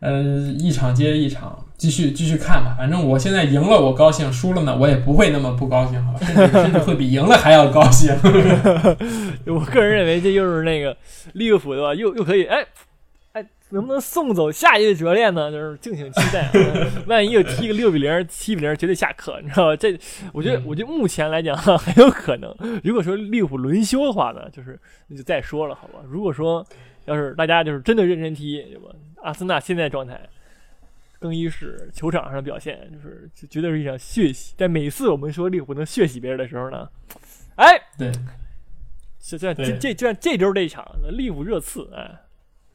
[0.00, 2.74] 嗯，一场接一场，继续继续看吧。
[2.78, 6.20] 反正我现在赢了，我高兴；输了呢，我也不会那么不高兴，好吧？
[6.24, 8.10] 甚至 甚至会比赢了还要高兴。
[9.44, 10.96] 我个人认为，这又是那个
[11.34, 11.94] 利物浦对吧？
[11.94, 12.66] 又又可以哎哎，
[13.70, 15.50] 能不能送走下一位主教练呢？
[15.50, 16.50] 就是敬请期待。
[17.06, 19.76] 万一又踢个六比零、七比零，绝对下课，你知道吧？
[19.76, 19.98] 这
[20.32, 22.54] 我觉得，我觉得目前来讲 很有可能。
[22.82, 24.78] 如果说利物浦轮休的话呢，就是
[25.08, 26.00] 那就再说了，好吧？
[26.08, 26.66] 如果说
[27.04, 28.90] 要是大家就是真的认真踢，对吧？
[29.22, 30.20] 阿森纳现在状态，
[31.18, 34.54] 更衣室、球场上的表现，就是绝对是一场血洗。
[34.56, 36.88] 但每次我们说利物浦能血洗别人的时候呢，
[37.56, 38.10] 哎，对，
[39.20, 42.20] 就像这这就像这周这一场，利物浦热刺，哎，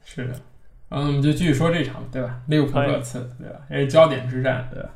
[0.04, 0.40] 是的，
[0.94, 2.36] 嗯，我们就继续说这场，对吧？
[2.48, 3.56] 利物浦热刺，对吧？
[3.70, 4.90] 也是焦点之战，对吧？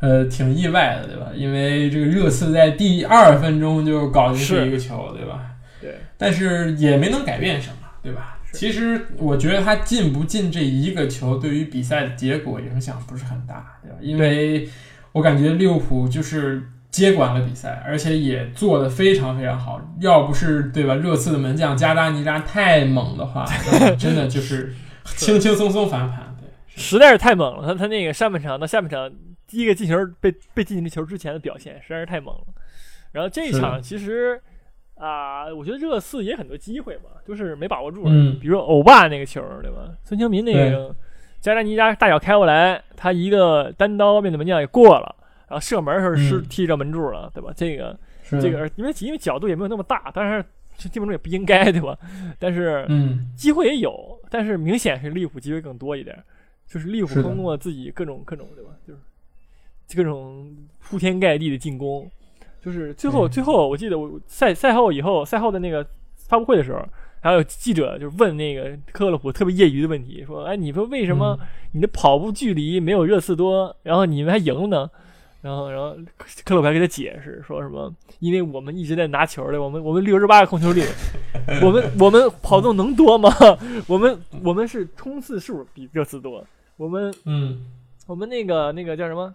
[0.00, 1.28] 呃，挺意外的，对吧？
[1.34, 5.46] 因为这个热刺在第二分钟就搞进这一个球，对吧？
[5.80, 8.38] 对，但是也没能改变什么，对吧？
[8.52, 13.96] 其实我觉得他进不进这一个球，对于比赛的结果影响不是很大，对吧？
[14.00, 14.68] 因为
[15.12, 19.80] 我感觉利物浦就是接管了比赛，而且也做得非常非常好。
[20.00, 23.46] 要不是对吧，热刺的门将加达尼扎太猛的话，
[23.96, 24.74] 真的就是
[25.16, 26.36] 轻轻松松翻盘。
[26.40, 27.66] 对，实在是太猛了。
[27.66, 29.12] 他他那个上半场到下半场
[29.46, 32.46] 第一个进球被被进进球之前的表现实在是太猛了。
[33.12, 34.40] 然后这一场其实。
[34.94, 38.04] 啊，我觉得热刺也很多机会嘛，就是没把握住。
[38.06, 39.90] 嗯，比如说欧巴那个球，对吧？
[40.04, 40.94] 孙兴民那个
[41.40, 45.12] 加拉尼加大脚开过来，他一个单刀面对门将也过了，
[45.48, 47.52] 然后射门的时候是踢着门柱了，对吧？
[47.56, 47.98] 这个
[48.30, 50.24] 这个因为因为角度也没有那么大，当
[50.86, 51.96] 然基本上也不应该，对吧？
[52.38, 56.16] 但是嗯，机会也有，但是明显是利物浦机会更多一点，
[56.66, 58.70] 就是利物浦通过自己各种各种，对吧？
[58.86, 62.10] 就是各种铺天盖地的进攻。
[62.60, 66.80] 就是最后，最后我记得我赛赛后以后，赛后的那个发布会的时候，
[67.20, 71.36] 还有记者就问那个克洛普特别业余的问题，说：“哎，你说为什么
[71.72, 74.90] 你的跑步距离没有热刺多，然后你们还赢了呢？”
[75.42, 75.94] 然后，然后
[76.44, 80.82] 克洛普还给他解释说什么：“因为我们一直在拿球的，我们我们六十八个控球率，
[81.62, 83.28] 我们我们跑动能多吗？
[83.86, 87.66] 我们我们是冲刺数比热刺多，我们嗯，
[88.06, 89.34] 我们那个那个叫什么？”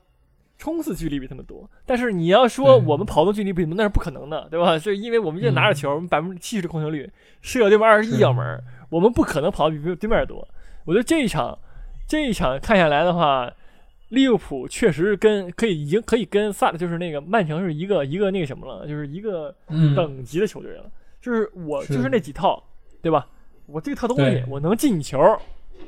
[0.57, 4.79] 冲刺距离比他们多，但是你要说我们跑动距离比他们那是不可能的，对吧？
[4.79, 7.07] 是因为我们这拿着球，我们百分之七十的控球率，
[7.43, 10.47] 射了对面二十一脚门，我们不可能跑比对面多。
[10.85, 11.59] 我觉得这一场，
[12.07, 13.53] 这一场看下来的话，
[14.09, 19.53] 利物浦确实跟可以已经可以跟萨就是那个曼城是一个一个那个什么了，就是一个
[19.95, 20.89] 等级的球队了。
[21.21, 22.63] 就是我就是那几套，
[23.01, 23.27] 对吧？
[23.65, 25.19] 我这套东西我能进球，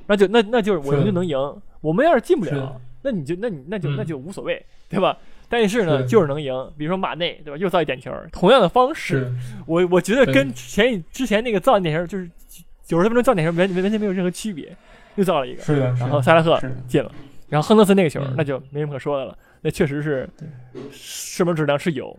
[0.08, 1.38] 那就那那就是我们就能赢。
[1.82, 2.82] 我们要是进不了。
[3.02, 5.18] 那你就那你那就那就无所谓，对吧？
[5.48, 6.54] 但是呢，就是能赢。
[6.78, 7.58] 比如说马内，对吧？
[7.58, 9.32] 又造一点球，同样的方式，
[9.66, 12.30] 我我觉得跟前之前那个造点球就是
[12.84, 14.76] 九十分钟造点球完完全没有任何区别，
[15.16, 15.64] 又造了一个。
[15.64, 15.86] 是的。
[15.94, 17.10] 然后萨拉赫进了，
[17.50, 20.30] 然后亨德森那个球那就没什么可说的了，那确实是
[20.92, 22.18] 射门质量是有。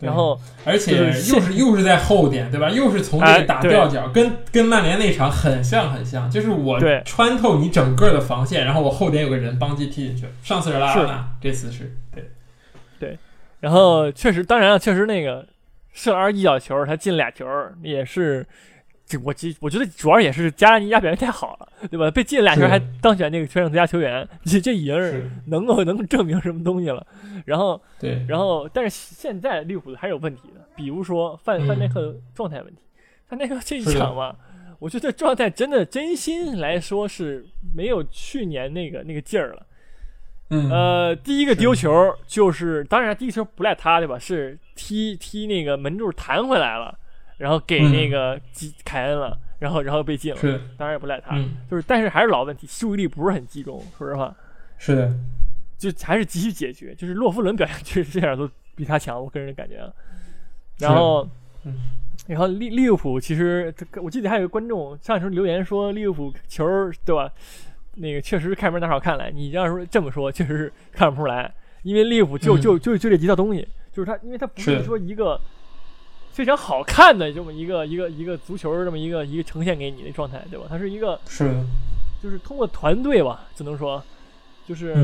[0.00, 2.70] 然后，而且又是又是在后点，对吧？
[2.70, 10.26] 又是从这个打吊脚，跟跟曼联那场很像很像，就是我穿透你整个的防线，然后我后点有个人帮机踢进去。
[10.40, 12.30] 上次是拉纳，这次是对
[13.00, 13.18] 对。
[13.58, 15.44] 然后确实，当然了，确实那个
[15.92, 17.44] 射了二一脚球，他进俩球，
[17.82, 18.77] 也是这
[19.24, 22.10] 我这我觉得主要也是加拉尼亚表现太好了，对吧？
[22.10, 27.06] 被进俩球还当选那个全场最佳球员，这这已经是能够能证明什么东西了。
[27.46, 32.82] 然后对，然后但是现在利物浦还是有问题的，比如说范范戴克的状态问题。
[33.26, 34.36] 范戴克这一场吧，
[34.78, 39.66] 我觉得状态真的真心来说是没有去年那个那个劲儿了。
[40.50, 41.92] 嗯，呃，第一个丢球
[42.26, 44.18] 就是，当然第一球不赖他，对吧？
[44.18, 46.98] 是踢踢那个门柱弹回来了，
[47.38, 50.40] 然后给那个基凯恩了，然后然后被禁了。
[50.40, 51.36] 是，当然也不赖他，
[51.70, 53.82] 就是，但是还是老问题，注意力不是很集中。
[53.96, 54.36] 说实话，
[54.76, 55.14] 是的，
[55.78, 56.94] 就还是急需解决。
[56.94, 59.76] 就是洛夫伦表现确实这样都比他强，我个人的感觉。
[60.78, 61.28] 然后，
[62.26, 66.64] 然后利利物浦其实，我记得还有个观众上时候留言说利物浦球，
[67.04, 67.32] 对吧？
[68.00, 75.40] 那个确实是开门拿好看来，你要是这么说，确实是看不出来，因为利物浦就就就就这几套东西，就是他，因为他不是说一个
[76.38, 80.66] 非常好看的这么一个一个一个足球这么一个一个呈现给你的状态，对吧？
[80.68, 81.50] 它是一个是，
[82.22, 84.00] 就是通过团队吧，只能说，
[84.64, 84.94] 就是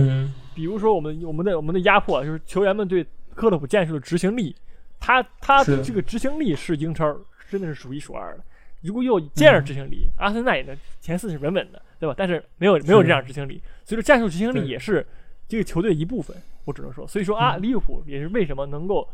[0.54, 4.54] 比如说我们我们的我们的压迫，就是球员们对克洛普战术的执行力，
[5.00, 7.12] 他他这个执行力是英超
[7.50, 8.44] 真的是数一数二的。
[8.82, 12.14] 如果有这样执行力，阿森纳也能前四是稳稳的，对吧？
[12.16, 15.04] 但是没有没有这样执行力，所以说战术执行力也是
[15.48, 16.36] 这个球队的一部分。
[16.64, 19.08] 我只能说，所以说啊，利物浦也是为什么能够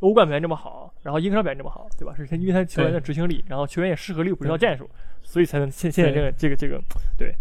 [0.00, 2.14] 欧冠表现这么好，然后英超表现这么好，对吧？
[2.16, 4.88] 是因为他球员的执行力，然后球员也适合利物浦这套战术，
[5.22, 6.80] 所以才能现现在这个这个这个
[7.16, 7.34] 对。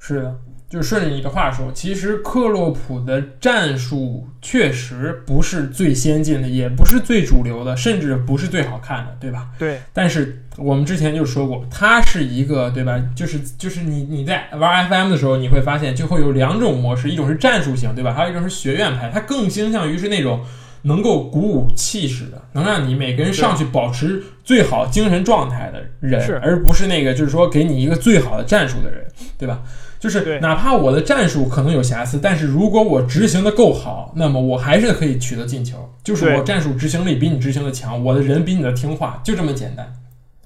[0.00, 9.50] 是的，就是顺着你的话说，其实克洛普的战术确实不是最先进的，也不是最主流的，甚至不是最好看的，对吧？
[9.58, 9.80] 对。
[9.92, 12.96] 但是我们之前就说过，他是一个，对吧？
[13.16, 18.14] 就是就是你你在玩 FM 的时候，你会发现就会有两种模式，一种是战术型，对吧？
[18.14, 20.44] 还有一种是学院派，它更倾向于是那种
[20.82, 29.04] 能够鼓舞气势的，能让你每个人上去保持最好精神状态的人，而不是那个就是说给你一个最好的战术的人，
[29.36, 29.60] 对吧？
[29.98, 35.92] 就是哪怕我的战术可能有瑕疵，但是如果我执行的够好，那么我还是可以取得进球。
[36.04, 39.92] 就是我战术执行力比你执行的强，我的人比你的听话，就这么简单。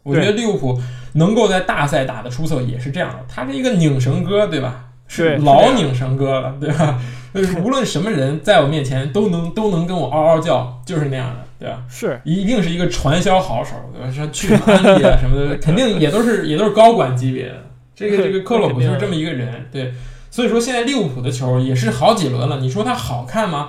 [0.03, 0.81] 我觉得利物浦
[1.13, 4.87] 能够在大赛打得出色也是这样的，他是一个拧绳哥，对吧？
[5.15, 6.99] 是老拧绳哥了，对吧？
[7.63, 11.83] 无论什么人在我面前都能都能跟我嗷嗷叫，就是那样的，对吧？
[11.89, 14.11] 是，一定是一个传销好手，对吧？
[14.11, 17.55] 像去 安利啊什么的，肯定也都是也都是高管级别的。
[17.95, 19.93] 这个这个克洛普就是这么一个人，对，
[20.31, 23.69] 所以说现在利物浦的球也是好几轮了，你说他好看吗？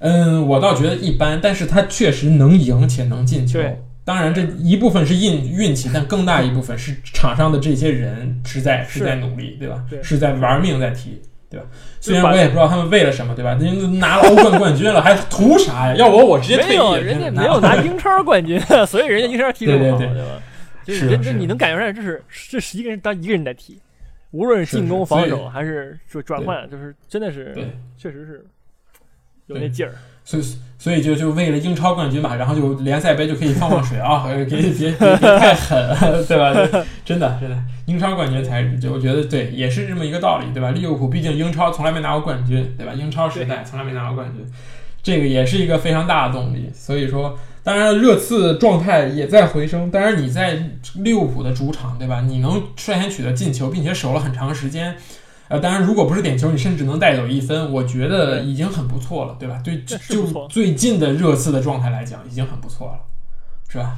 [0.00, 3.60] 嗯，我倒觉得一般，但是他确实能赢且能进球。
[4.04, 9.84] 当然这一部分是运运气， 但更大一部分是场上的这些人是在是在努力，对吧？
[10.02, 11.66] 是在玩命在踢，对吧？
[12.00, 13.54] 虽然我也不知道他们为了什么，对吧？
[13.54, 15.94] 人拿了欧冠冠军了， 还图啥呀？
[15.96, 17.00] 要我我直接退役。
[17.00, 20.42] 人家没有拿 英超冠军，所以人家英超踢得好，对吧？
[20.84, 23.78] 就是人，这你能感觉出来，这是这十一个人当一个人在踢，
[24.32, 27.54] 无论是进攻、防守还是说转换，就是真的是，
[27.96, 28.44] 确实是
[29.46, 29.94] 有那劲儿。
[30.24, 30.42] 所以，
[30.78, 36.52] 所以就就为了英超冠军嘛，然后就联赛杯就可以放放水啊，别别别别太狠，对吧？
[37.04, 37.56] 真的真的，
[37.86, 40.70] 英超冠军才就我觉得对，也是这么一个道理，对吧？
[40.70, 42.92] 利物浦毕竟英超从来没拿过冠军，对吧？
[42.92, 44.44] 英超时代从来没拿过冠军，
[45.02, 46.70] 这个也是一个非常大的动力。
[46.74, 47.38] 所以说。
[47.64, 49.88] 当然，热刺状态也在回升。
[49.88, 50.58] 当然，你在
[50.96, 52.20] 利物浦的主场，对吧？
[52.22, 54.96] 你能率先取得进球，并且守了很长时间，
[55.52, 59.60] 呃，当然，如果不是点球，你甚至能带走一分，我觉得已经很不错了，对吧？
[59.62, 62.94] 对，就最近的热刺的状态来讲，已经很不错了，
[63.68, 63.94] 是吧？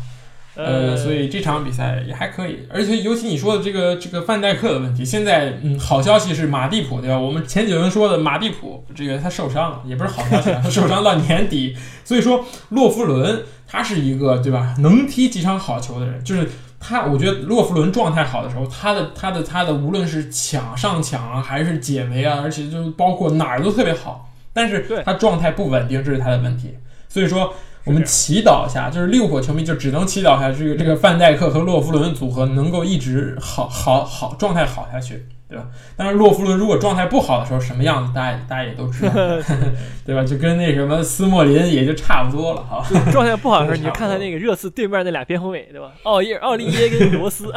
[0.57, 7.17] 呃，所以这场比赛也还可以，而且尤其你说的这个这个范戴克的问题，现在嗯，好消息是马蒂普对吧？
[7.17, 14.75] 我们前几轮说的马蒂普这个他受伤了，也不是好消息，他受伤到年底，所以说洛夫伦他是一个对吧？
[14.81, 16.51] 能踢几场好球的人，就是
[16.87, 26.75] 他，我觉得洛夫伦状态好的时候，他的他的他的无论是抢上抢啊，还是解围啊，而且就包括哪儿都特别好，但是他状态不稳定，这是他的问题，
[27.09, 27.55] 所以说。
[27.87, 35.69] 我们祈祷一下，就是利物浦球迷就只能祈祷一下，这个这个范戴克和洛夫伦组合能够一直好好好状态好下去，对吧？
[35.97, 39.13] 但是洛夫伦如果状态不好的时候，什么样子，大家大家也都知道，
[40.05, 40.25] 对吧？
[40.25, 42.85] 就跟那什么斯莫林也就差不多了哈。
[43.13, 45.93] 状态不好的时候，你就看看那个热刺对面那俩边后卫，对吧？
[46.03, 47.51] 奥耶奥利耶跟罗斯，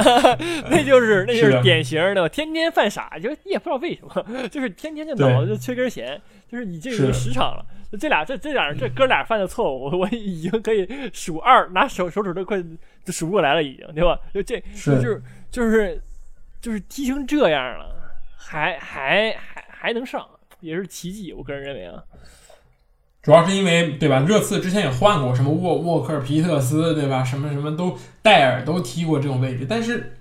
[0.70, 7.66] 那就是那就是典型的，天天犯傻，就你也不知道为什么，就是天天就脑子就缺根弦，就是你这个十场了。
[7.98, 12.62] 这俩这这俩这哥俩犯的错误，我已经可以数二，拿手手指都快
[13.06, 14.20] 就数不过来了，已经对吧？
[14.34, 15.98] 就这就是就是
[16.68, 17.96] 就是踢成这样了，
[18.36, 20.28] 还还还还能上，
[20.60, 21.32] 也是奇迹。
[21.32, 22.04] 我个人认为啊，
[23.22, 24.20] 主要是因为对吧？
[24.28, 27.24] 热刺之前也换过什么沃沃克尔、皮特斯，对吧？
[27.24, 30.18] 什么什么都戴尔都踢过这种位置，但是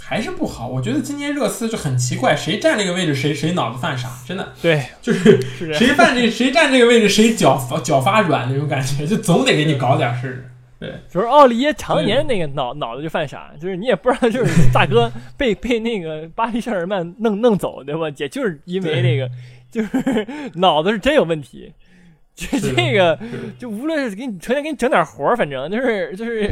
[0.00, 0.66] 还是不好。
[0.66, 4.52] 我觉得今年热刺就很奇怪，谁站这个位置，谁谁脑子犯傻，真的。
[4.60, 5.40] 对，就是
[5.72, 10.50] 谁犯这谁站这个位置，谁脚脚发软那种感觉，就总得给你搞点事。
[10.84, 18.08] 对，就是奥利耶常年那个脑脑子就犯傻，就是你也不知道，就是大哥 被被那个巴黎圣日耳曼弄弄走，对吧？
[18.16, 19.30] 也就是因为那个，
[19.70, 21.72] 就是 脑子是真有问题。
[22.36, 23.16] 这这个
[23.58, 26.50] 就无论是给你成天给你整点活儿，反正就是就是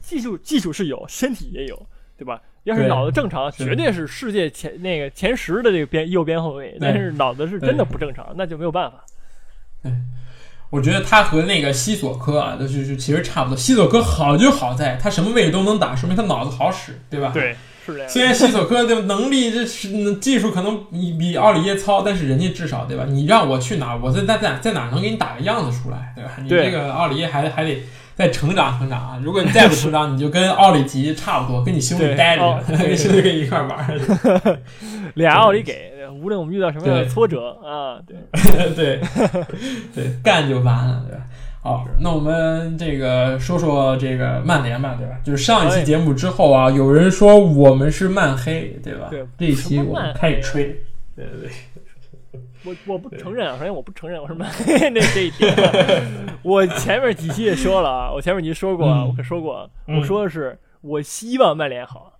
[0.00, 1.86] 技术技术是有，身体也有，
[2.18, 2.40] 对吧？
[2.64, 6.76] 要是脑子正常，绝对是世界前那个前十的这个边右边后卫。
[6.80, 9.04] 但是脑子是真的不正常，那就没有办法。
[9.82, 9.92] 对。
[10.74, 13.56] 我觉得他和那个西索科啊，就是其实差不多。
[13.56, 17.30] 西索科好就好在他什么位置都能打，说明他脑子好使，对吧？
[17.32, 17.54] 对，
[17.86, 18.08] 是这样。
[18.08, 23.04] 虽然西索科的能力这是技术可能比比奥里耶糙，但是人家至少对吧？
[23.08, 26.32] 你让我去哪，我在在在在哪能给你打个样子出来，对吧？
[26.42, 27.82] 你这个奥里耶还还得
[28.14, 29.20] 再成长成长啊！
[29.22, 34.00] 如果你再不成长，你就跟奥里吉差不多，跟你兄弟待着，跟兄弟跟你一块玩。
[35.14, 35.92] 俩奥里给。
[36.22, 38.16] 无论我们遇到什么样的挫折啊，对
[38.74, 39.00] 对
[39.94, 41.24] 对，干就完了，对吧？
[41.64, 45.16] 好，那我们这个说说这个曼联吧，对吧？
[45.24, 49.06] 就是上一期节目之后啊，有人说我们是曼黑，对吧？
[49.10, 50.64] 对，这一期我们开始吹，
[51.16, 51.50] 对对对。
[52.66, 55.54] 我我不承认啊，首先我不承认我是曼黑 那这一点。
[56.44, 62.10] 我前面几期也说了啊，我前面已经说过啊，我可说过，我说的是我希望曼联好。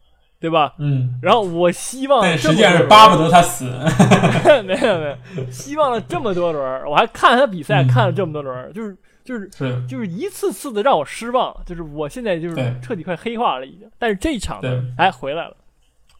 [0.40, 0.74] 对吧？
[0.78, 3.64] 嗯，然后我希望，但实际上是巴不得他死。
[4.66, 9.48] 没有没有，希望了这么多轮，我还看他比赛看了这么多轮，就是就是
[9.88, 13.90] 就是一次次的让我失望，就是我现在就是彻底快黑化了已经。
[13.98, 15.56] 但是这一场呢，哎回来了，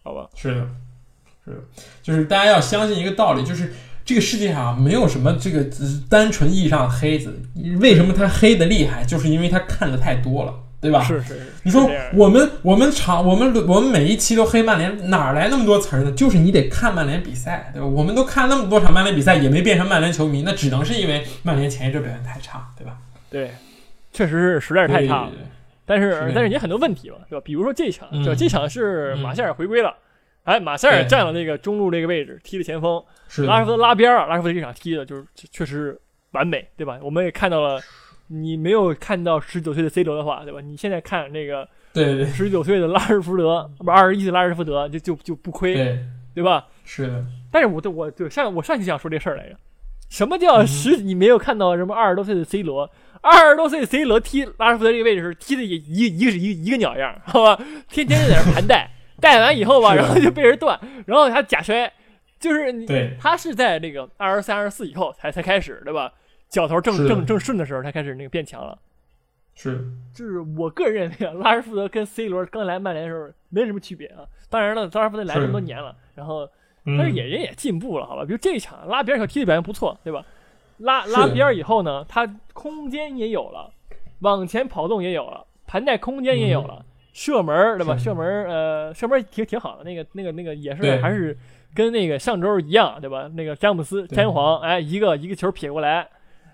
[0.02, 0.26] 好吧？
[0.34, 0.66] 是的，
[1.44, 1.56] 是的，
[2.02, 5.64] 就是大家要相信一个道理，就是这个世界上没有什么这个
[6.08, 7.42] 单纯意义上的黑子。
[7.78, 9.04] 为什么他黑的厉害？
[9.04, 10.63] 就是因为他看的太多了。
[10.84, 11.02] 对吧？
[11.02, 16.12] 是是是，你说我们我们场我们我们每一期都黑曼联，哪来那么多词儿呢？
[16.12, 17.86] 就是你得看曼联比赛，对吧？
[17.86, 22.98] 我们都看那么多场曼联比赛，也没变成曼联球迷，那只能是因为曼联前一阵表现太差，对吧？
[23.30, 23.50] 对，
[24.12, 25.32] 确实是实在是太差了。
[25.86, 27.42] 但是但是也很多问题吧，对吧？
[27.42, 28.34] 比如说这场，对吧？
[28.34, 29.94] 这场是马塞尔回归了，
[30.42, 33.02] 哎，马塞尔占了那个中路这个位置，踢的前锋，
[33.46, 35.98] 拉什福德拉边儿，拉什福德这场踢的就是确实
[36.32, 36.98] 完美，对吧？
[37.02, 37.80] 我们也看到了。
[38.28, 40.60] 你没有看到十九岁的 C 罗的话，对吧？
[40.60, 45.98] 你现在看那个，对对，十九岁的拉什福德，不二十一岁拉什福德就就就不亏，对
[46.34, 46.66] 对吧？
[46.84, 47.24] 是的。
[47.52, 49.56] 但是我对我对上我上期想说这事儿来着，
[50.08, 50.96] 什么叫十？
[50.96, 52.90] 你没有看到什么二十多岁的 C 罗？
[53.20, 57.56] 二十多岁的 C 罗踢拉什福德这个位置时，踢的也一一个是一一个鸟样，好吧？
[57.88, 61.90] 天天就在那盘带，带完以后吧，然后就被人断，然后他假摔，
[62.38, 66.12] 就是对，他是在那个二十三、二十四以后才才开始，对吧？
[66.54, 68.78] 脚头正正正顺的时候，他开始那个变强了。
[69.56, 74.24] 是，就是我个人认为，啊，拉什福德跟 C 罗刚来曼联的时候没什么区别啊。
[74.48, 76.48] 当然了，拉什福德来这么多年了，然后
[76.84, 78.24] 但是也人也进步了，好吧？
[78.24, 80.24] 比如这一场拉边小踢的表现不错，对吧？
[80.78, 83.72] 拉拉边以后呢，他空间也有了，
[84.20, 87.96] 往前跑动也有了，盘带空间也有了，射门对吧？
[87.96, 91.36] 射门呃，射门挺挺好的，那个那个那个也是还是
[91.74, 93.30] 跟那个上周一样，对吧？
[93.34, 96.08] 那个詹姆斯詹皇哎，一个一个球撇过来。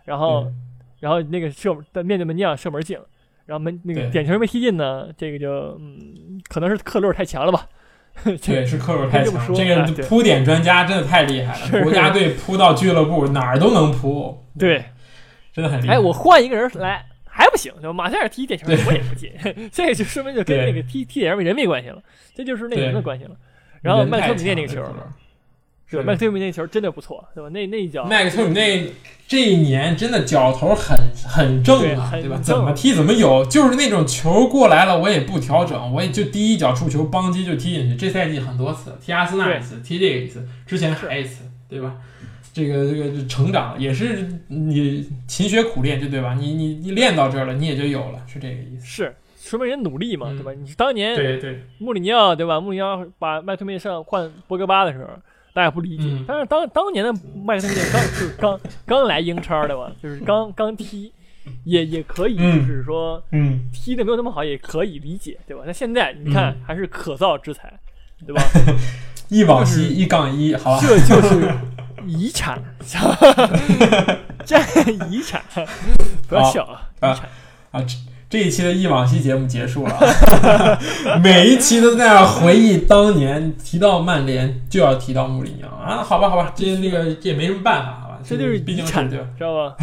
[0.04, 0.50] 然后，
[1.00, 3.04] 然后那个射在面对门将射门进了，
[3.46, 7.68] 然后门那个点球没踢进呢，这个就嗯，可能是克洛尔太强了吧？
[8.24, 9.54] 对，是克洛尔太强。
[9.54, 14.46] 这个扑点专家真的太厉害了，国家队扑到俱乐部哪儿都能扑。
[14.58, 14.84] 对，
[15.52, 15.94] 真的很厉害。
[15.94, 19.32] 哎，我换一个人来还不行，就马塞尔踢点球我也不进，
[19.70, 22.02] 这 就说明就跟那个踢踢点球人没关系了，
[22.34, 23.36] 这就是那人的关系了。
[23.80, 24.82] 然后麦克米内那个球。
[25.90, 27.50] 对，麦克托米那球真的不错，对吧？
[27.50, 28.92] 那那一脚，麦克托米那
[29.26, 30.96] 这一年真的脚头很
[31.28, 32.38] 很正啊，对吧？
[32.42, 37.96] 怎么踢怎么有，就是那种球过来了，我也不调整，我也就第一脚触球，邦击就踢进去。
[37.96, 41.94] 这赛季很多次，踢阿森纳一次，踢这个一次，之前还一次，对吧？
[42.52, 46.34] 这个这个成长也是你勤学苦练，就对吧？
[46.34, 48.86] 你你你练到这儿了，你也就有了，是这个意思。
[48.86, 50.52] 是，说明人努力嘛，对吧？
[50.52, 52.60] 你当年对对穆里尼奥对吧？
[52.60, 55.10] 穆里尼奥把麦克托米上换博格巴的时候。
[55.52, 57.12] 大家不理解，但是当当年的
[57.44, 61.12] 麦克特米刚就是刚 刚来英超的嘛，就是刚刚踢，
[61.64, 65.62] 也也可以，就是说，嗯，踢的没有那么好，也可以理解，对吧？
[65.66, 67.72] 那现在你看还是可造之材，
[68.26, 68.42] 对吧？
[69.28, 71.52] 一往昔一杠一，好吧，这就是
[72.06, 72.62] 遗产，
[74.44, 74.58] 这
[75.08, 75.42] 遗产，
[76.28, 77.28] 不要笑啊，遗产
[77.72, 77.84] 啊。
[78.30, 79.98] 这一期的忆往昔节目结束了，
[81.20, 88.86] 每一期都在那回忆当年，提到曼联就要提到穆里尼奥啊，好吧，好吧，这那个也没什么办法，好吧，这就是毕竟？
[88.86, 89.76] 知道吧？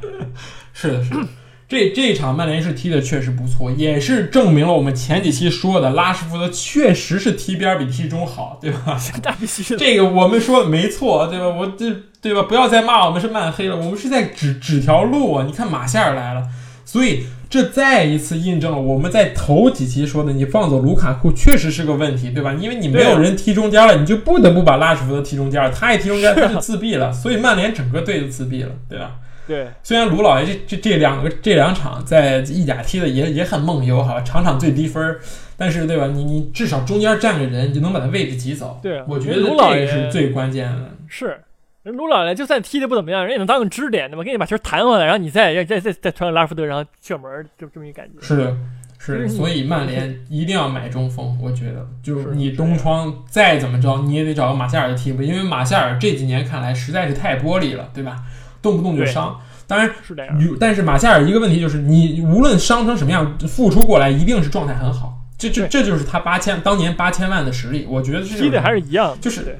[0.72, 1.20] 是的，是的。
[1.68, 8.98] 这这一场曼联是踢的确实不错，也是证明了我们前几期说的拉什福德确实是踢边比踢中好，对吧？
[9.22, 9.78] 那必须的。
[9.78, 11.46] 这个我们说的没错，对吧？
[11.46, 12.42] 我这对吧？
[12.44, 15.44] 不要再骂我们是曼黑了，我们是在指指条路啊！
[15.46, 16.42] 你看马夏尔来了，
[16.84, 22.54] 所以这再一次印证了我们在头几期说的，你放走卢卡库确实是个问题，对吧？
[22.54, 29.16] 因为你没有人踢中间了，你就不得不把拉什福德踢中间，他一踢中间他就自闭了， 所以曼联整个队就自闭了，对吧？
[29.48, 35.16] 对，虽然卢老爷这这这两个这两场在意甲踢的也也很梦游哈，场场最低分
[35.56, 36.06] 但是对吧？
[36.06, 38.78] 你你至少中间站个人，你就能把他位置挤走。
[38.80, 40.90] 对，我觉得这个是最关键的。
[41.08, 41.40] 是，
[41.82, 44.22] 人卢老爷就算踢的不怎么样，人也能当个支点，对吧？
[44.22, 48.20] 给你把球弹回来，然后你再再再再传给拉福德，然后射门，就这么一感觉。
[48.20, 48.56] 是的，
[48.98, 49.26] 是。
[49.28, 58.24] 所以曼联一定要买中锋，我觉得，就是你东窗再怎么着，你也得找个马夏尔的替补，因为马夏尔这几年看来实在是太玻璃了，对吧？
[58.60, 60.38] 动不动就伤，当然是这样。
[60.60, 65.18] 但是马夏尔一个问题就是，你无论伤成什么样，复出过来一定是状态很好。
[65.38, 69.16] 这这这就是他八千当年八千万的实力，我觉得踢的还是一样。
[69.18, 69.58] 就是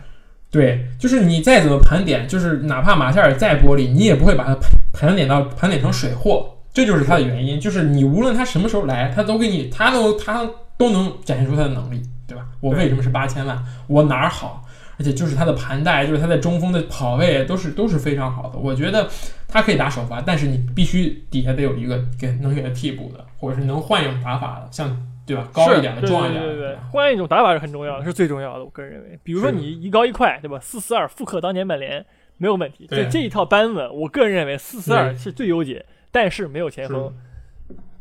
[0.51, 6.57] 对，就是你再怎么盘点，就是哪怕马夏尔再玻璃，你也不会把他盘盘点到盘点成水货。
[6.72, 12.44] 这就是他的原因，就是你无论他什么时候来，他都给你，他都他都能展现出他的能力，对吧？
[12.61, 13.61] 我为什么是八千万？
[13.86, 14.64] 我哪儿好？
[14.98, 18.59] 而且就是他的盘带，就是他在中锋的跑位都是都是非常好的。
[18.59, 19.09] 我觉得
[19.48, 24.94] 他可以打首发，但是你必须底下得有一个给能给他替补的，或者是能换一种打法的，像
[25.35, 25.49] 对吧？
[25.53, 28.64] 高一点的，壮一点的，对对对，换一种打法是很重要的，是最重要的。
[28.64, 30.59] 我个人认为，比如说你一高一快，对吧？
[30.61, 32.05] 四四二复刻当年曼联
[32.39, 32.87] 没有问题。
[32.89, 37.12] 这这一套班子，我个人认为四四二是最优解，但是没有前锋。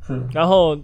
[0.01, 0.21] 是。
[0.33, 0.75] 然后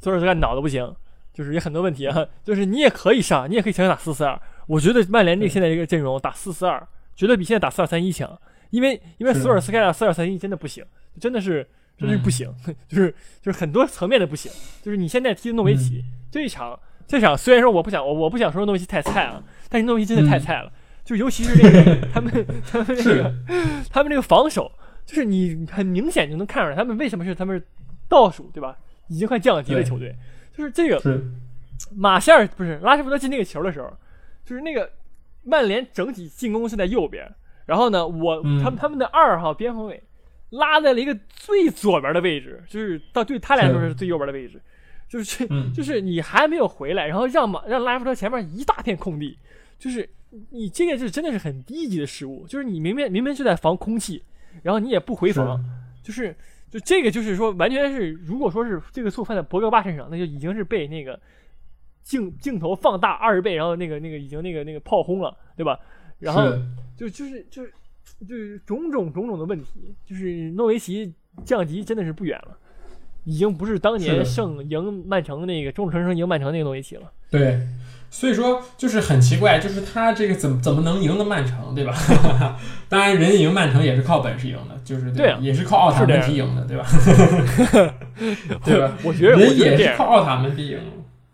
[0.00, 0.94] 索尔斯克脑子不行，
[1.32, 2.26] 就是有很多问题啊。
[2.44, 4.40] 就是你也可以上，你也可以强行打四四二。
[4.66, 8.38] 我觉得曼联这现在这个阵容打四四二，绝对比现在打四二三一强，
[8.70, 10.84] 因为因为索尔斯克亚四二三一真的不行，
[11.20, 11.68] 真的是
[11.98, 12.52] 真的是不行，
[12.88, 14.50] 就是 就是很多层面的不行。
[14.82, 20.72] 就是你现在踢诺维奇这一场，这场虽然说我不想我我不想说诺维奇太菜啊，但是诺维奇真的太菜了，
[21.04, 23.34] 就尤其是这个 他们他们这个
[23.90, 24.70] 他们这个防守，
[25.06, 27.64] 就是你很明显就能看出来他们为什么是他们是
[28.08, 28.76] 倒数对吧？
[29.08, 30.16] 已经快降级的球队，
[30.56, 31.20] 就是这个
[31.94, 33.92] 马夏尔不是拉什福德进那个球的时候。
[34.46, 34.90] 就是那个
[35.42, 37.26] 曼联整体进攻是在右边，
[37.64, 40.02] 然后呢，我他们他们的二号边锋卫
[40.54, 44.60] 拉在了一个最左边的位置，就是到对他来说是最右边的位置，
[45.08, 49.38] 就是就是你还没有回来，然后让马让拉夫特前面一大片空地，
[49.78, 50.08] 就是
[50.50, 54.22] 你这个是真的是很低级的失误，就是你明明明明就在防空气，
[54.62, 55.62] 然后你也不回防，
[56.02, 56.34] 就是
[56.70, 61.20] 就这个就是说完全是如果说是这个错犯在博格巴身上，那就已经是被那个。
[62.04, 65.80] 镜镜头放大二十倍，然后那个那个已经那个那个炮轰了，对吧？
[66.18, 66.42] 然后
[66.94, 67.72] 就就是就是
[68.28, 71.12] 就是种种种种的问题，就是诺维奇
[71.44, 72.56] 降级真的是不远了，
[73.24, 77.10] 已经不是当年胜赢曼城那个众城胜赢曼城那个诺维奇了。
[77.30, 77.60] 对，
[78.10, 81.92] 所以说就是很奇怪，就是他这个怎么怎么能赢的曼城，对吧？
[82.88, 86.86] 当然，人赢曼城也是靠本事赢的，就是对，也是靠奥塔门迪赢的，对吧？
[88.64, 88.96] 对吧？
[89.02, 90.78] 我觉得人也是靠奥塔门迪赢。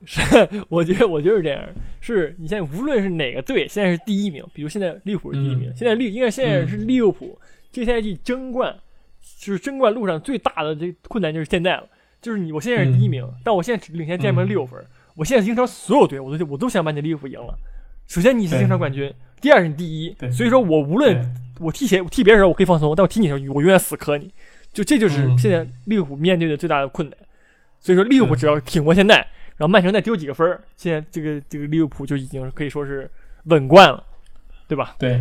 [0.05, 0.23] 是，
[0.69, 1.63] 我觉得我就是这样。
[2.01, 7.39] 是你现在无论是哪个队，现在是第一名，比如现在利物浦是第一名，现在利应该现在是利物浦
[7.71, 8.75] 这赛季争冠，
[9.39, 11.87] 就是争冠路上最大的这困难就是现在了。
[12.23, 14.79] 就是你，我现在是第一名，但我现在只领先剑门六分。
[15.17, 17.55] 我现在英超所有队，我都我都想把你利物浦赢了。
[18.07, 24.31] 首先你是英超冠军，第二是你第一，所以说我无论我踢谁，踢别人时候我可以放松，但我踢你的时候我永远死磕你。
[24.73, 27.19] 就这就是现在利物浦面对的最大的困难。
[27.81, 29.27] 所以说利物浦只要挺过现在。
[29.61, 33.11] 然后曼城再丢几个分儿，现在这个这个利物浦就已经可以说是
[33.45, 34.03] 稳冠了，
[34.67, 34.97] 对吧？
[34.99, 35.21] 对，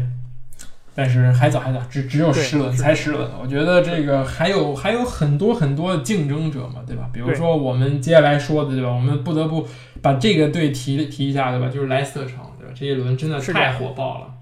[0.95, 7.09] 但是还早还早，只只有十轮才十轮，我觉得这个还有还有很多很多竞争者嘛，对吧？
[7.11, 8.89] 比如说我们接下来说的，对吧？
[8.89, 9.67] 我们不得不
[10.01, 11.67] 把这个队提提一下，对吧？
[11.67, 12.73] 就是莱斯特城，对吧？
[12.73, 14.33] 这一轮真的太火爆了。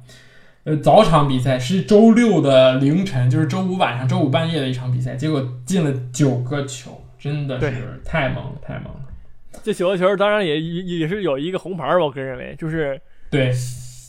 [0.65, 8.99] 呃，早场比赛是周六的凌晨，就是周五晚上、周五半夜的一场比赛，结果进了九个球，真的是太猛了，太猛了。
[9.63, 12.99] 这九个球当然也也是有一个红牌吧，我个人认为就是
[13.29, 13.51] 对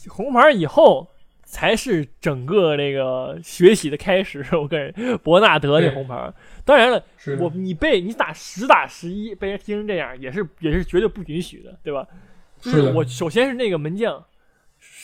[0.09, 1.09] 红牌以后
[1.43, 4.45] 才是整个那个学习的开始。
[4.53, 4.93] 我个人
[5.23, 6.33] 伯纳德那红牌，
[6.65, 7.03] 当然了，
[7.39, 12.07] 我你被你打十打十一被人踢成这样，也是也是绝对不允许的，对吧？
[12.61, 14.25] 就是我首先是那个门将，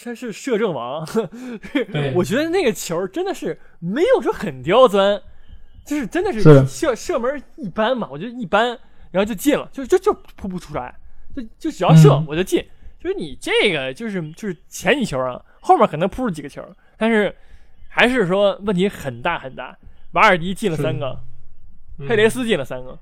[0.05, 1.07] 他是摄政王，
[1.93, 5.21] 对，我觉得那个球真的是没有说很刁钻，
[5.85, 8.79] 就是真的是射射门一般嘛，我觉得一般。
[9.15, 10.93] 然后就进了，就就就扑不出来，
[11.37, 12.61] 就就只要射我就进。
[12.99, 16.67] 就是你这个就是就是前几球啊，后面可能扑出几个球，
[16.99, 17.33] 但是
[17.89, 19.79] 还是说问题很大很大？
[20.15, 21.21] 瓦尔迪进了三个，
[22.09, 22.99] 佩雷斯进了三个，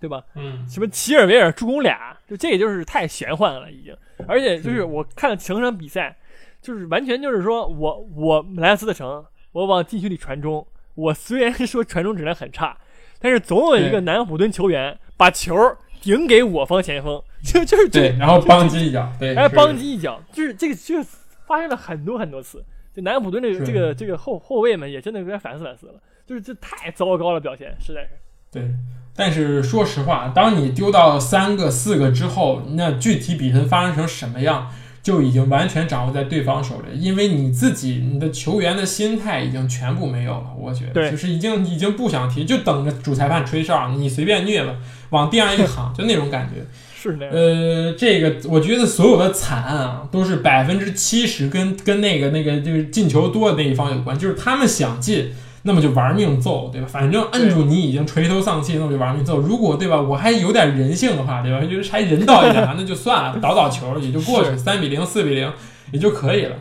[0.00, 0.24] 对吧？
[0.34, 3.96] 嗯，什么齐尔维尔助攻俩，就这也就是太玄幻了，已经。
[4.26, 6.16] 而且就是我看了整场比赛，
[6.60, 12.76] 就是完全就是说我我莱斯特城，我往禁区里传中，我虽然说传中质量很差，
[13.20, 15.56] 但是总有一个南安普顿球员把球
[16.00, 21.02] 顶给我方前锋， 就就是对，然后邦击一脚，对，哎，邦击一脚，就是这个就
[21.46, 22.64] 发生了很多很多次。
[22.94, 25.94] 就南安普顿这个这个这个后后卫们也真的有点反思反思了，
[26.26, 28.10] 就是这太糟糕了表现，实在是。
[28.50, 28.70] 对，
[29.14, 34.70] 但是说实话，当你丢到三个四个之后，那具体比分发生成什么样，
[35.08, 44.74] 就已经完全掌握在对方手里，因为你自己你的球员的心态已经全部没有了，我觉得，就是已经已经不想踢，就等着主裁判吹哨，你随便虐吧，
[45.08, 46.62] 往地上一躺，就那种感觉。
[46.94, 47.26] 是的。
[47.30, 55.30] 呃，这个我觉得所有的惨案啊，都是百分之七十跟跟那个那个就是进球多的那一方有关，就是他们想进。
[55.62, 56.86] 那么就玩命揍，对吧？
[56.88, 59.38] 反正摁住你已经垂头丧气，那么就玩命揍。
[59.38, 61.60] 如果对吧，我还有点人性的话，对吧？
[61.66, 65.52] 就是还人道一点， 那就算了，倒倒球也就过去，三比零、四比零
[65.92, 66.56] 也就可以了。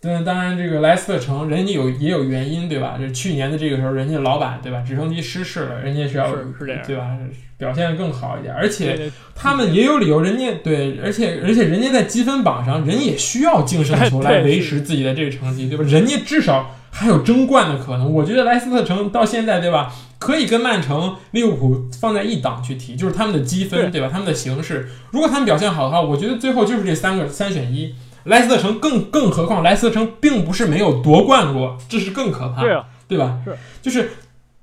[0.00, 2.94] 但当然，这个莱斯特城人家有也有原因，对吧？
[2.96, 4.80] 这去年的这个时候，人家老板对吧？
[4.86, 6.32] 直升机失事了，人家是要
[6.86, 7.18] 对吧？
[7.58, 15.82] 表现更好一点，而且他们也有理由，人家对，而且而且人家在积分榜上，人也需要净胜球来 维持自己的这个成绩，对吧？
[15.82, 16.76] 人家至少。
[16.98, 19.94] 还有争冠的可能，我觉得莱斯特城到现在，对吧？
[20.18, 24.08] 可以跟曼城、利物浦放在一档去踢，就是他们的积分，对吧？
[24.10, 27.94] 他们的形势，如果他们表现好的话，我觉得最后就是这三个三选一。
[28.24, 33.38] 莱斯特城更更何况莱斯特城并不是没有夺冠过，这是更可怕，对啊，对吧？
[33.44, 34.10] 是，就是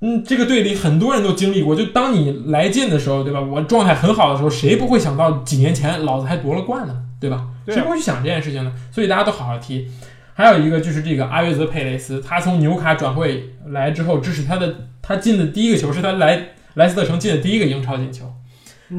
[0.02, 3.40] 嗯，这个队里很多人都经历过，就当你来劲的时候，对吧？
[3.40, 6.94] 我状态很好的时候，谁不会想到几年前老子还夺了冠呢？
[7.18, 7.46] 对吧？
[7.66, 8.70] 谁不会去想这件事情呢？
[8.92, 9.88] 所以大家都好好踢。
[10.36, 18.30] 还有一个就是这个阿约泽佩雷斯，他从纽卡转会来之后，这是他的他进的第一个球，是他来莱斯特城进的第一个英超进球，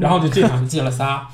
[0.00, 1.28] 然后就这场就进了仨。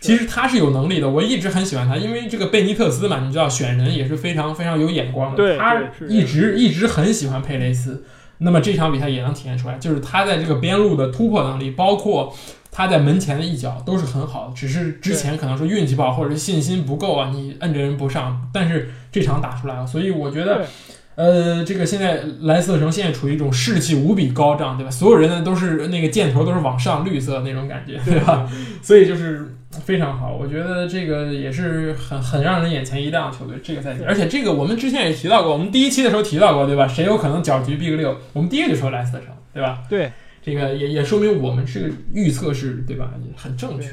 [0.00, 8.04] 其实他是有能力的，我一直很喜欢他，因为这个贝尼特斯嘛，你知道选人也是非常非常有眼光的，他一直一直很喜欢佩雷斯。
[8.38, 12.34] 那么这场比赛也能体现出来，就是他在这个边路的突破能力，包括。
[12.76, 18.50] 他在门前的一脚都是很好的，只是之前可能说运气不好或者是信心不够啊，你摁着人不上。
[18.52, 20.66] 但是这场打出来了，所以我觉得，
[21.14, 24.90] 呃，这个现在莱斯特城现在处于一种士气无比高涨，对吧？
[24.90, 28.50] 所有人呢都是那个箭头都是往上绿色那种感觉，对吧？
[28.82, 33.56] 所以就是非常好，我觉得这个也是很很让人眼前一亮的球队。
[33.62, 36.88] 这个赛季，而且这个我们之前也提到过，我们第一期的时候提到过，对吧？
[36.88, 38.18] 谁有可能搅局 Big 六？
[38.32, 39.78] 我们第一个就说莱斯特城，对吧？
[39.88, 40.10] 对。
[40.44, 43.14] 这个也也说明我们这个预测是对吧？
[43.34, 43.92] 很正确。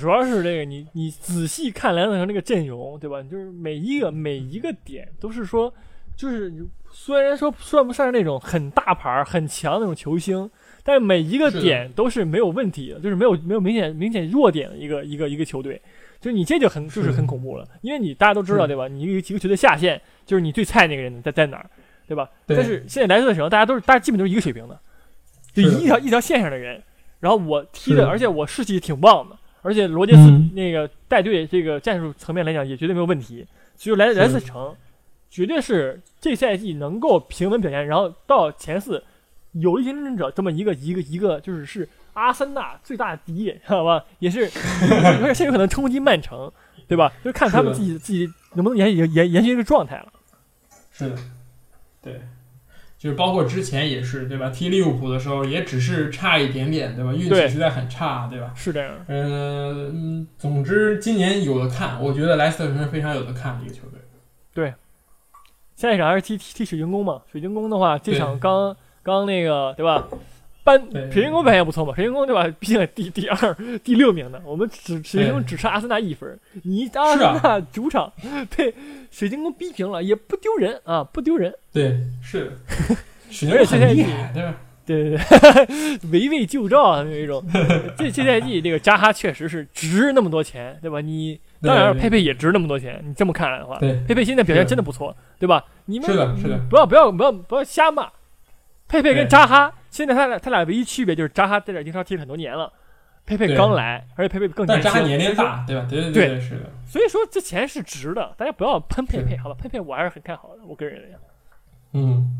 [0.00, 3.22] 主要是这个，你你仔细看莱斯特城这个阵容，对吧？
[3.22, 5.72] 就是每一个每一个点都是说，
[6.16, 6.52] 就是
[6.90, 10.50] 虽然说算不上是那种很大牌、很强那种球星，
[10.82, 15.80] 但每一个点都是没有问题的，就是没有没有明显明显弱点的一个一个一个球队。
[16.18, 18.88] 就是你这就很就是很恐怖了，因为你大家都知道对吧？
[18.88, 21.70] 你一个一个球队下线，就是你最菜那个人在在哪儿，
[22.08, 22.28] 对吧？
[22.46, 24.80] 但是现在莱斯特城大家都是大家基本都是一个水平的。
[25.62, 26.82] 就一条一条线上的人，
[27.20, 33.46] 然后我踢的，而且我士气挺旺的，而且罗杰斯那个带队这个战术层面来讲也绝对没有问题，
[33.76, 34.74] 所以莱莱斯城
[35.30, 39.02] 绝对是这赛季能够平稳表现，然后到前四
[39.52, 44.04] 有力竞争者这么一个一个一个就是是阿森纳最大的敌人，知道吧？
[44.18, 46.52] 也是，而且甚至可能冲击曼城，
[46.86, 47.10] 对吧？
[47.24, 50.12] 就看他们自己自己能不能延延延延续这个状态了。
[50.92, 51.16] 是的，
[52.02, 52.20] 对。
[52.98, 54.48] 就是包括之前也是，对吧？
[54.50, 57.12] 踢利物浦的时候也只是差一点点，对吧？
[57.12, 58.52] 运气实在很差，对吧？
[58.56, 58.92] 是这样。
[59.08, 64.00] 嗯，总之今年有的看，我觉得莱斯特城是非常有的看的一个球队。
[64.54, 64.72] 对，
[65.76, 67.20] 下一场还是踢踢水晶宫嘛？
[67.30, 70.08] 水晶宫的话，这场刚刚那个，对吧？
[70.66, 71.94] 班水晶宫表现不错嘛？
[71.94, 72.44] 水晶宫对吧？
[72.58, 76.36] 毕竟第第二、第六名的，我们只水晶宫只差阿森纳一分。
[76.64, 78.12] 你阿森纳主场
[78.56, 78.74] 被
[79.12, 81.54] 水晶宫逼平了，也不丢人啊，不丢人。
[81.72, 82.50] 对，是。
[83.52, 84.04] 而且这赛季，
[84.84, 87.44] 对对对， 围魏救赵啊，有一种。
[87.96, 91.00] 这这赛季这个扎哈确实是值那么多钱，对吧？
[91.00, 93.00] 你当然佩佩也值那么多钱。
[93.06, 95.64] 你这么看来的话，佩佩现在表现真的不错，对吧？
[95.84, 98.08] 你们是的，是的，不要不要不要不要瞎骂。
[98.88, 99.72] 佩佩跟扎哈。
[99.96, 102.70] 现在他俩他俩唯一区别就是扎哈在这英超踢了很多年了，
[103.24, 104.84] 佩佩刚来，而且佩佩更年轻。
[104.84, 105.86] 但扎哈年龄大，对吧？
[105.88, 106.70] 对对对，是的。
[106.86, 109.56] 所以说这钱是值的，大家不要喷佩佩，好吧？
[109.58, 111.16] 佩佩我还是很看好的，我个人认为。
[111.94, 112.30] 嗯，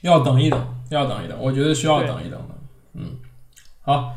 [0.00, 2.54] 要等一等，要等一等，我觉得需要等一等的。
[2.94, 3.18] 嗯，
[3.82, 4.16] 好，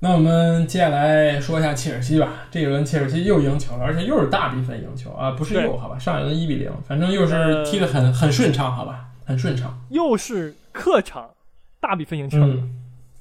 [0.00, 2.46] 那我们接下来说一下切尔西吧。
[2.50, 5.96] 这一轮切尔西又赢球了，而且又是大比分赢球啊，不是又好吧？
[5.96, 9.80] 上一轮一比零，反正又是踢得很很顺畅，好吧，很顺畅。
[9.90, 11.30] 又是客场
[11.82, 12.38] 大比分赢球。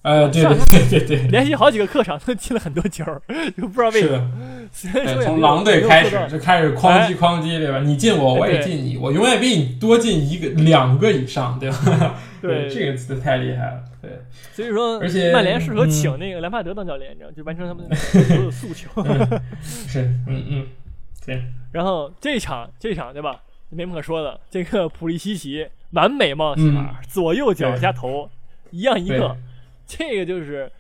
[0.03, 0.57] 呃，对对
[0.89, 3.03] 对对对， 连续好几个客场都进了很多球，
[3.55, 4.32] 就不知道为什么。
[5.24, 7.80] 从狼队开始就开始哐叽哐叽，对吧？
[7.82, 12.16] 你进我，我也进你，我永远比你多进一个、两个以上，对吧？
[12.41, 13.84] 对，这个词太厉害了。
[14.01, 14.09] 对，
[14.53, 18.89] 所以说，而且曼联适合请那个兰帕德当教练，你知道，就完成他们 所有诉求。
[19.88, 20.68] 是，嗯嗯，
[21.24, 21.43] 对。
[21.72, 23.39] 然后这场，这场对吧？
[23.70, 24.39] 没什么可说的。
[24.49, 28.28] 这个普利西奇完美冒险法，左右脚加头
[28.72, 29.38] 一样一个。
[29.86, 30.72] 这个就是，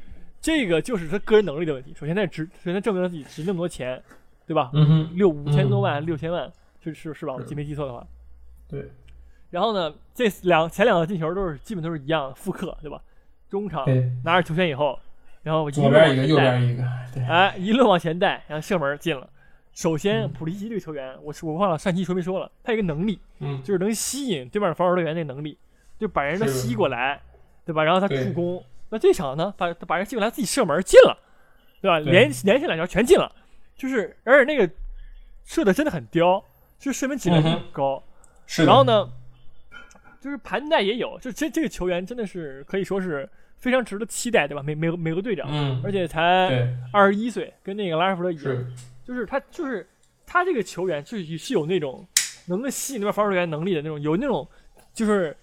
[0.41, 1.93] 这个就是他个人能力的问题。
[1.93, 4.01] 首先，他值，首先证明了自己值那么多钱，
[4.47, 4.71] 对吧？
[4.73, 6.51] 嗯哼，六五千多万，六千万，
[6.83, 7.33] 是是是吧？
[7.33, 8.05] 我记没记错的话。
[8.67, 8.89] 对。
[9.49, 13.01] 然后呢，这两前两个进球都是基本都是一样的复刻，对吧？
[13.49, 13.85] 中场
[14.23, 14.97] 拿着球权以后，
[15.43, 16.83] 然后左边一个，右边一个，
[17.13, 17.21] 对。
[17.25, 19.29] 哎，一路往前带，然后射门进了。
[19.73, 25.57] 首先，普利西这个球员，我我忘了上期说没说了，他有一个能力，嗯，就是能吸引对面防守队员那能力，
[25.99, 27.19] 就把人都吸过来，
[27.71, 27.83] 对吧？
[27.85, 28.61] 然后他助攻。
[28.89, 31.17] 那这场呢，把把人进过来，自己射门进了，
[31.81, 31.97] 对吧？
[31.99, 33.31] 连连续两球全进了，
[33.77, 34.69] 就是而且那个
[35.45, 36.43] 射的真的很刁，
[36.77, 38.03] 就是射门质量很高。
[38.45, 38.65] 是。
[38.65, 39.09] 然后呢，
[40.19, 44.61] 就是盘带也有，就这这个球员真的是可以说是非常值得期待，对吧？
[44.61, 48.65] 美美美国队长，嗯，而且才二十一岁，跟那个拉什福德一样，
[49.05, 49.89] 就是他就是
[50.27, 52.05] 他这个球员就是是有那种
[52.47, 54.45] 能够吸引那边防守员能力的那种，有那种
[54.93, 55.33] 就是。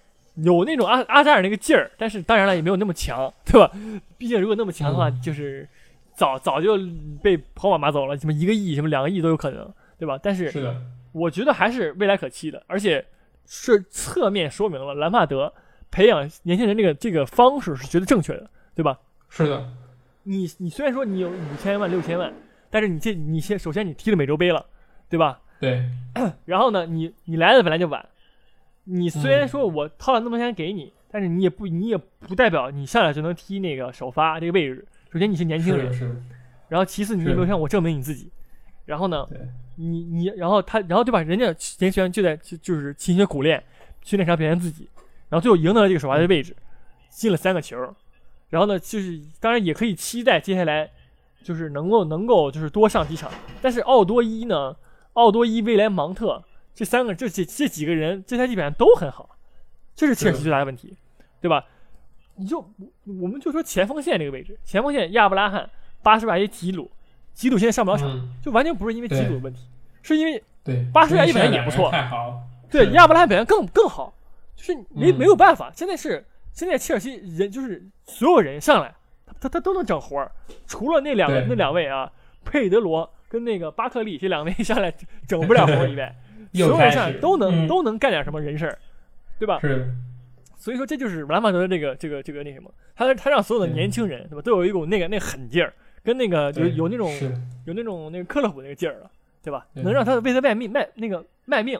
[0.43, 3.71] 有那种阿阿扎尔那个劲儿，但是当然了，也没有那么强， 对吧？
[4.17, 5.67] 毕竟如果那么强的话，就是
[6.13, 6.77] 早早就
[7.21, 10.19] 被跑马马走了，什么一个亿、什么两个亿都有可能，对吧？
[10.21, 10.75] 但是，是的，
[11.11, 13.05] 我觉得还是未来可期的，而且
[13.45, 15.53] 是侧面说明了兰帕德
[15.91, 18.97] 培养年轻人这个这个方式是绝对正确的，对吧？
[19.29, 19.69] 是的，
[20.23, 22.31] 你你虽然说你有五千万、六千万，
[22.69, 24.65] 但是你这你先首先你踢了美洲杯了，
[25.09, 25.39] 对吧？
[25.59, 25.83] 对。
[26.45, 28.05] 然后呢，你你来的本来就晚。
[28.91, 34.83] 你虽然说我掏了那么多钱给你，但是你也不，你也不代表你上来就能踢那个首发这个位置。
[35.13, 36.25] 首先你是年轻人，
[36.67, 38.31] 然后其次你也没有向我证明你自己。
[38.85, 39.23] 然后呢，
[39.75, 41.21] 你你然后他然后对吧？
[41.21, 41.45] 人家
[41.79, 43.63] 年轻人就在就就是勤学苦练，
[44.03, 44.89] 训练场表现自己，
[45.29, 46.55] 然后最后赢得了这个首发的位置，
[47.09, 47.77] 进了三个球。
[48.49, 50.89] 然后呢，就是当然也可以期待接下来
[51.43, 53.31] 就是能够能够就是多上几场。
[53.61, 54.75] 但是奥多伊呢，
[55.13, 56.43] 奥多伊、威廉、芒特。
[56.79, 59.37] 这三个，这这这几个人，这赛季表现都很好，
[59.93, 60.95] 这是切尔西最大的问题，
[61.41, 61.65] 对吧？
[62.35, 62.57] 你就
[63.03, 65.69] 我们就说前锋线这个位置，前锋线亚布拉罕、
[66.01, 66.89] 巴什瓦耶、吉鲁，
[67.33, 69.67] 吉鲁现在上不了场，就完全不是因为吉鲁的问题，
[70.01, 74.13] 是因为对巴什瓦耶表现也不错，太好，对亚布拉罕表现更更好，
[74.55, 78.95] 就是没没有办法，现在是现在切尔西人就是所有人上来，
[79.41, 80.31] 他他都能整活儿，
[80.65, 82.09] 除了那两个那两位啊，
[82.45, 84.93] 佩德罗跟那个巴克利这两位 上来
[85.27, 86.15] 整不了活以外。
[86.53, 88.77] 所有人上都能都能干点什么人事儿，
[89.37, 89.59] 对吧？
[89.61, 89.93] 是。
[90.57, 95.73] 所以说这就是兰帕德的这个这个这个那什么，他他让所有的年轻人对吧，都有一股那个那狠劲儿，
[96.03, 97.09] 跟那个有有那种
[97.63, 99.09] 有那种那个克洛普那个劲儿了，
[99.41, 99.65] 对吧？
[99.73, 101.79] 能让他为他卖命卖那个卖命，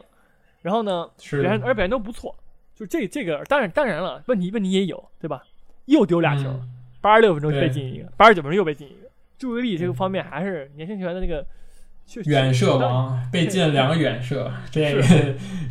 [0.62, 2.34] 然后呢，表现而表现都不错。
[2.74, 5.42] 就这这个当然当然了，问题问题也有，对吧？
[5.84, 6.48] 又丢俩球，
[7.02, 11.44] 八十六分钟被进一个，八十九分钟又被进一个，注意力这个方面还是年轻球员的那个。
[12.24, 15.02] 远射王被进了两个远射， 这个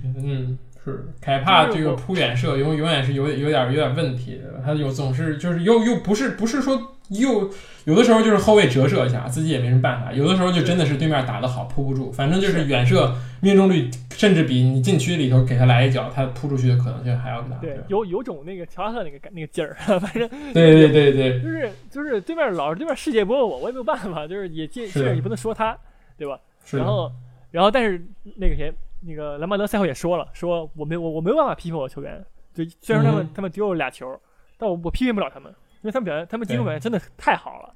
[0.03, 7.49] 嗯是凯帕这个扑远射永永远是有有点有点问题的，他有总是就是又又不是不是说又
[7.85, 17.57] 有的时候就是后卫折射一下自己也没什么办法，有的时候就真的是对面打得好扑不住，反正就是远射命中率甚至比你禁区里头给他来一脚他扑出去的可能性还要大。
[17.61, 25.77] 对，有有种那个乔拉特那个那个劲儿，反正对对对对，就是就是对面老是对面世界波我，我也没有办法，就是也进，是你不能说他。
[26.19, 26.39] 对吧？
[26.71, 27.11] 然后，
[27.49, 28.05] 然后，但是
[28.35, 34.19] 那个谁，那个兰帕德赛后也说了，说我没我我没有办法批评我的球员，就虽然说他们他们丢了俩球，
[34.57, 35.49] 但我我批评不了他们，
[35.81, 37.73] 因为他们表现他们进攻表现真的太好了。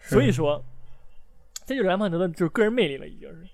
[0.00, 0.62] 所以说，
[1.64, 3.46] 这就是兰帕德的就是个人魅力了，已经是。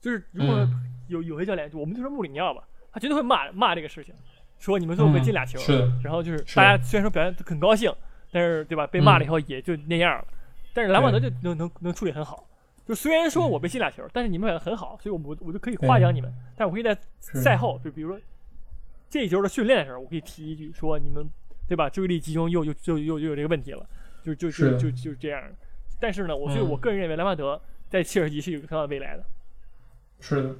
[0.00, 0.66] 就是如果
[1.08, 4.14] 有有些教练，我们就说穆里尼奥吧，他绝对会骂骂这个事情，
[4.58, 5.60] 说你们最后没进俩球，
[6.02, 7.92] 然后就是大家虽然说表现很高兴，
[8.32, 8.86] 但是对吧？
[8.86, 10.24] 被骂了以后也就那样了。
[10.72, 12.46] 但是兰帕德就能能能处理很好。
[12.90, 16.28] 就虽然说我被进俩球，但是你们表现很好，所以我我我就可以夸奖你们。
[16.56, 18.20] 但我可以在赛后，就比如说
[19.08, 21.24] 这一球的训练的时候，我可以提一句说你们
[21.68, 21.88] 对吧？
[21.88, 23.86] 注意力集中又又又又又有这个问题了，
[24.24, 25.40] 就就就就就这样。
[26.00, 29.22] 但是呢，我觉得我个人认为莱万德在切尔西是有很大的未来的。
[30.18, 30.56] 是的，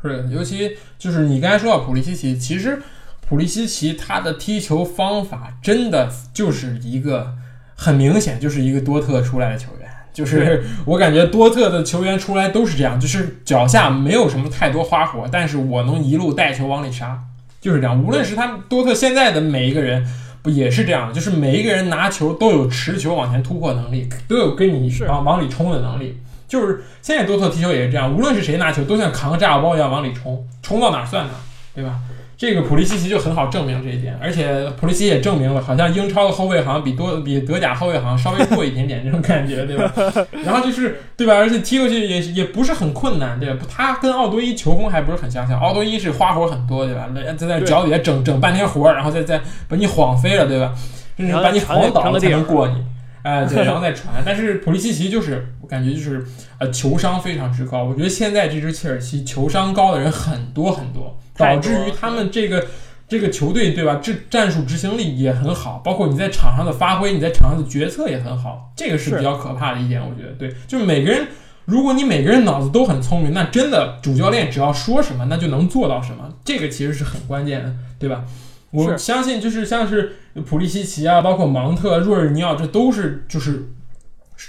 [0.00, 2.80] 是的，尤其就是你刚才说到普利西奇，其实
[3.20, 7.36] 普利西奇他的踢球方法真的就是一个。
[7.80, 9.87] 很明显就是一个多特出来的球员。
[10.18, 17.16] 就是我感觉多特的球员出来都是这样，就是脚下没有什么太多花活，但是我能一路带球往里杀，
[17.60, 18.02] 就是这样。
[18.02, 20.04] 无论是他们多特现在的每一个人，
[20.42, 21.14] 不也是这样？
[21.14, 26.18] 就是每一个人拿球都有持球往前突破能力，都有跟你往往里冲的能力。
[26.48, 31.30] 就是现在多特踢球也是这样，无论是谁拿球，都像扛个炸药包一样往里冲，冲到哪算哪，
[31.72, 32.00] 对吧？
[32.38, 39.92] 这个普利西奇就很好证明这一点，而且普利西奇也证明了，好像英超的后卫好像比多比德甲后卫好像稍微弱一点点这种感觉，对吧？
[40.44, 41.34] 然后就是对吧？
[41.34, 43.66] 而且踢过去也也不是很困难，对吧？
[43.68, 47.08] 他跟奥多伊球风还不是很相像，奥多伊是花活很多，对吧？
[47.12, 50.72] 在在脚底下整整半天活，然后再再把你晃飞了，对吧？
[51.18, 52.76] 就是把你晃倒了才能过你，
[53.22, 54.22] 哎，对，然后再传。
[54.24, 56.24] 但是普利西奇就是我感觉就是
[56.58, 61.18] 呃球商非常之高，我觉得现在这支切尔西球商高的人很多很多。
[61.38, 62.66] 导致于他们这个
[63.06, 64.00] 这个球队，对吧？
[64.02, 70.02] 这战术执行力也很好，包括你在场上的发挥，你在场上的决策也很好，这个是比较可怕的一点。
[70.02, 71.28] 我觉得，对，就是每个人，
[71.64, 78.24] 如果你每个人脑子都很聪明，那真的主教练只要说什么，那就能做到什么，这个其实是很关键的，对吧？
[78.70, 80.16] 我相信，就是像是
[80.46, 83.70] 普利西奇啊，包括芒特、若尔尼奥，这都是就是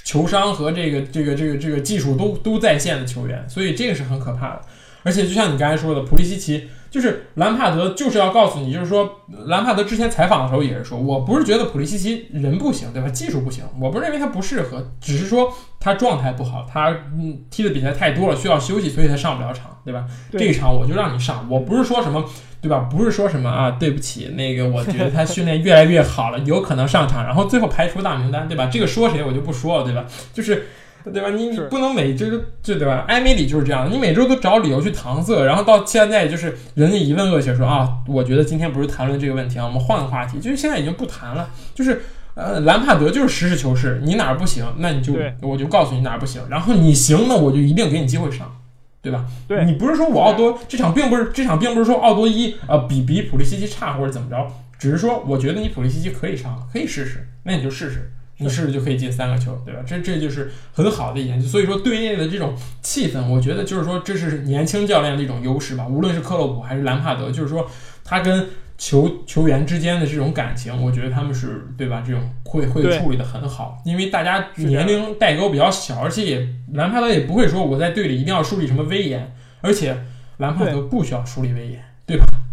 [0.03, 4.61] 球商和这个这个这个这个技术都都在线的球员，所以这个是很可怕的。
[5.03, 6.67] 而且就像你刚才说的，普利西奇。
[6.89, 13.09] 就是兰帕德就是要告诉你，就是说兰帕德之前采访的时候也是说，我不是觉得普利西奇人不行，对吧？
[13.09, 20.05] 技术不行，我不是认为他不适合，只是说他状态不好，他嗯踢的比赛太多了，需要休息，所以他上不了场，对吧？
[20.31, 22.25] 这一场我就让你上，我不是说什么，
[22.61, 22.87] 对吧？
[22.91, 28.65] 不是说什么啊，对不起，那个我觉得他训练越来越好了，有可能上场，然后最后排除大名单，对吧？
[28.71, 30.05] 这个说谁我就不说了，对吧？
[30.33, 30.65] 就是。
[31.03, 31.29] 对吧？
[31.29, 32.25] 你你不能每周
[32.61, 33.05] 就对吧？
[33.07, 41.49] 埃梅里就是这样，你每周都找理由去搪塞，然后到现在就是人家一问恶血说啊，我觉得今天不是谈论这个问题啊，我们换个话题，就是现在已经不谈了。
[41.73, 42.01] 就是
[42.35, 48.55] 呃，兰帕德就是实事求是，你哪儿不行，那你就我就告诉你哪儿不行，然后你行，那我就一定给你机会上，
[49.01, 49.25] 对吧？
[49.47, 54.47] 对你不是说我奥多这场并不是这场并不是说奥多伊呃比比普利西奇差或者怎么着，
[54.77, 58.11] 只是说我觉得你普利西奇可以上，可以试试，那你就试试。
[58.39, 59.81] 你是不是就可以进三个球，对吧？
[59.85, 61.41] 这这就是很好的一点。
[61.41, 65.85] 所以说队内的这种气氛，我觉得就是说这是年轻教练的一种优势吧。
[65.87, 67.69] 无论是克洛普还是兰帕德，就是说
[68.03, 72.01] 他跟球球员之间的这种感情，我觉得他们是对吧？
[72.05, 79.97] 这种会会处理的很好，因为大家年龄代沟比较小，而且也兰帕德也不会说我在队里一定要树立什么威严，而且
[80.37, 81.83] 兰帕德不需要树立威严？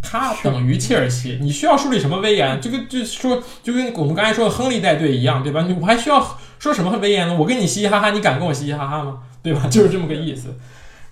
[0.08, 2.60] 他等于切尔西，你需要树立什么威严？
[2.60, 5.64] 就跟就说就跟我们刚才说的亨利带队一样，对吧？
[5.68, 7.36] 你我还需要说什么威严呢？
[7.36, 9.18] 我跟你嘻嘻哈哈，你敢跟我嘻嘻哈哈吗？
[9.42, 9.66] 对吧？
[9.70, 10.54] 就是这么个意思。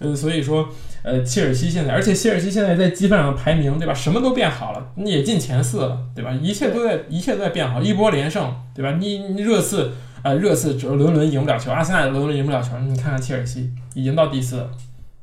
[0.00, 0.68] 嗯，所以说，
[1.02, 3.94] 呃，切尔西现在，而且切尔西现在在积分上排名，对吧？
[3.94, 6.32] 什么都变好了，你也进前四了，对吧？
[6.42, 8.96] 一切都在一切都在变好，一波连胜，对吧？
[8.98, 9.92] 你热刺
[10.22, 14.70] 呃热刺轮轮赢不了球，阿森纳轮轮赢不了球，你看看切尔西已经到第四了。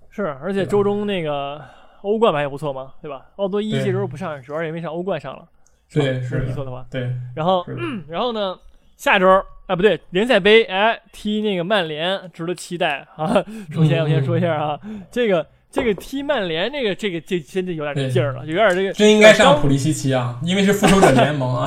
[0.10, 1.62] 是，而且周中那个。
[2.02, 3.26] 欧冠版也不错嘛，对吧？
[3.38, 5.46] 奥多伊这周不上，主要也没上欧冠上了。
[5.94, 6.86] 对，是没错的话。
[6.90, 7.66] 对，然后，
[8.08, 8.58] 然后呢？
[8.98, 9.28] 下周
[9.66, 13.44] 啊，不对，联赛杯，哎，踢那个曼联，值得期待啊。
[13.74, 14.80] 首先，我先说一下啊，
[15.10, 18.94] 这个这个踢曼联，这个这个这真的有点劲儿了，有点这个。
[18.94, 21.66] 真应该上普利西奇啊，因为是复仇者联盟啊。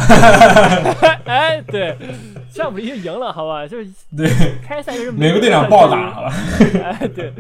[1.27, 1.97] 哎，对，
[2.49, 3.67] 上普利西奇赢了，好吧？
[3.67, 4.31] 就是对，
[4.65, 6.31] 开赛是美国队长暴打了。
[6.85, 7.33] 哎，对，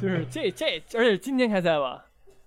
[0.00, 2.02] 就是这这，而且今天开赛吧。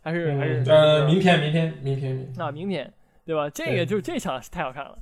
[0.08, 2.90] 还是还是呃，明天明天明天明那明天
[3.26, 3.50] 对吧？
[3.50, 4.98] 这个就是这场是太好看了。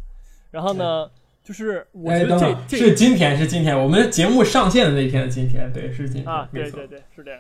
[0.49, 1.07] 然后呢，
[1.43, 7.39] 就是我觉得这这是今天是今天我们节目上线的那天的今天，对，是今天啊，对对对，是这样。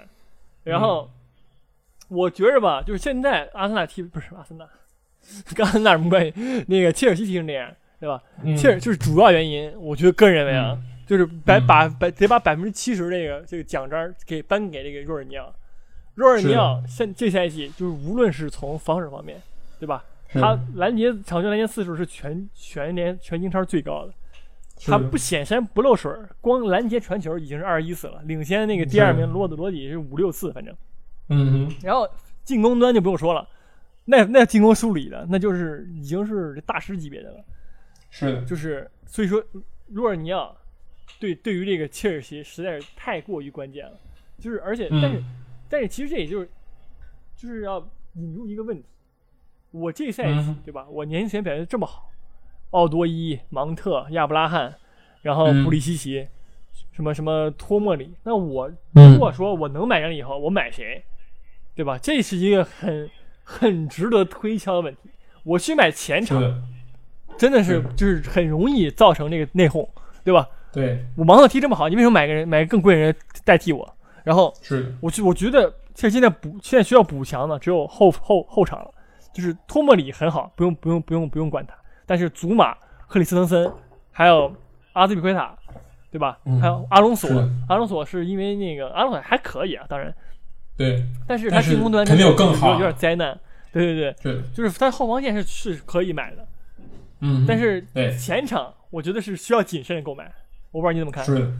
[0.63, 1.09] 然后
[2.07, 4.67] 我觉着吧，就是现在阿森纳踢不是阿森纳，
[5.55, 6.33] 跟阿森纳什么关系？
[6.67, 8.21] 那个切尔西踢成这样，对吧？
[8.55, 15.51] 切尔就是主要原因，我觉得个人认为啊，就是百把百得把百分之七十这个这个奖章给颁给这个若尔尼奥。
[16.15, 19.41] 若尔尼奥现这赛季就是无论是从防守方面，
[19.79, 20.03] 对吧？
[20.27, 24.13] 他拦截场均拦截次数是全全联全英超最高的，
[24.85, 26.11] 他不显山不漏水，
[26.41, 30.75] 光拦截传球已经是二十一次了，领先那个第二名罗德罗底是五六次，反正。
[31.29, 32.05] 嗯然后
[32.43, 33.47] 进攻端就不用说了，
[34.05, 37.45] 那那进攻梳理的那就是已经是大师级别的了。
[38.09, 38.43] 是。
[38.45, 39.41] 就是所以说，
[39.87, 40.53] 若尔尼奥
[41.19, 43.97] 对对于这个切尔西实在是太过于关键了，
[44.39, 45.23] 就是而且但是。
[45.69, 46.49] 但是其实这也就是，
[47.35, 47.79] 就是要
[48.13, 48.85] 引入一个问题，
[49.71, 50.85] 我这赛季对吧？
[50.89, 52.09] 我年前表现这么好，
[52.71, 54.75] 奥多伊、芒特、亚布拉罕，
[55.21, 56.27] 然后普里西奇，
[56.91, 61.03] 什么什么托莫里，那我如果说我能买人以后，我买谁？
[61.75, 61.97] 对吧？
[61.97, 63.09] 这是一个很
[63.43, 65.09] 很值得推敲的问题。
[65.43, 66.41] 我去买前场，
[67.37, 69.87] 真的是就是很容易造成这个内讧，
[70.23, 70.47] 对吧？
[70.71, 73.94] 对，我芒特踢这么好，你为什么买个人买个更贵的人代替我？
[74.25, 78.91] 然后是，我觉我觉得其实现在补现在需要补强的只有后后后场了，
[79.31, 82.75] 就是托莫里很好，不用不用不用不用管他，但是祖马、
[83.07, 83.71] 克里斯滕森
[84.11, 84.51] 还有
[84.93, 85.55] 阿兹比奎塔，
[86.11, 86.39] 对吧？
[86.59, 87.29] 还有阿隆索，
[87.69, 90.13] 阿隆索是因为那个阿隆索还可以啊，当然，
[90.75, 93.39] 对，但是他进攻端肯定有更好，有点灾难，
[93.71, 96.47] 对对对，就是他后防线是是可以买的，
[97.19, 97.85] 嗯，但是
[98.17, 100.31] 前场我觉得是需要谨慎购买。
[100.71, 101.23] 我不知道你怎么看？
[101.23, 101.53] 是，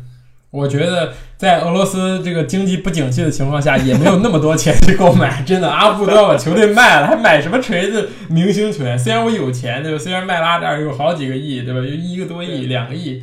[0.56, 5.42] 我觉得在俄罗斯这个经济不景气的情况下，也没有那么多钱去购买。
[5.44, 8.98] 真的，阿布都要把球队卖了，还买什么锤子明星球员？
[8.98, 10.00] 虽然我有钱，对吧？
[10.00, 11.82] 虽然麦拉这儿有好几个亿，对吧？
[11.82, 13.22] 有一个多亿、两个亿，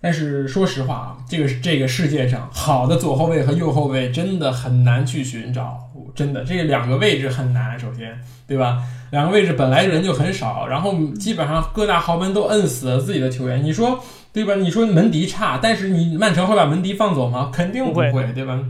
[0.00, 5.78] 但是说实话啊，这个这个世界上好的左后卫和右后卫真的很难去寻找，
[6.12, 7.78] 真的这两个位置很难。
[7.78, 8.18] 首先，
[8.48, 8.78] 对吧？
[9.12, 13.62] 两个位置本来人就很少，然后基本上各大豪门都摁死了自己的球员。
[13.62, 14.02] 你说？
[14.34, 14.56] 对吧？
[14.56, 17.50] 你说门迪差，但是你曼城会把门迪放走吗？
[17.52, 18.60] 肯定不会，对吧？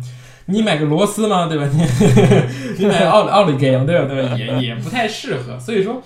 [0.47, 1.47] 你买个罗斯吗？
[1.49, 1.67] 对吧？
[1.73, 1.83] 你
[2.79, 4.05] 你买奥奥里给，对吧？
[4.07, 4.37] 对吧？
[4.37, 5.59] 也也不太适合。
[5.59, 6.03] 所以说，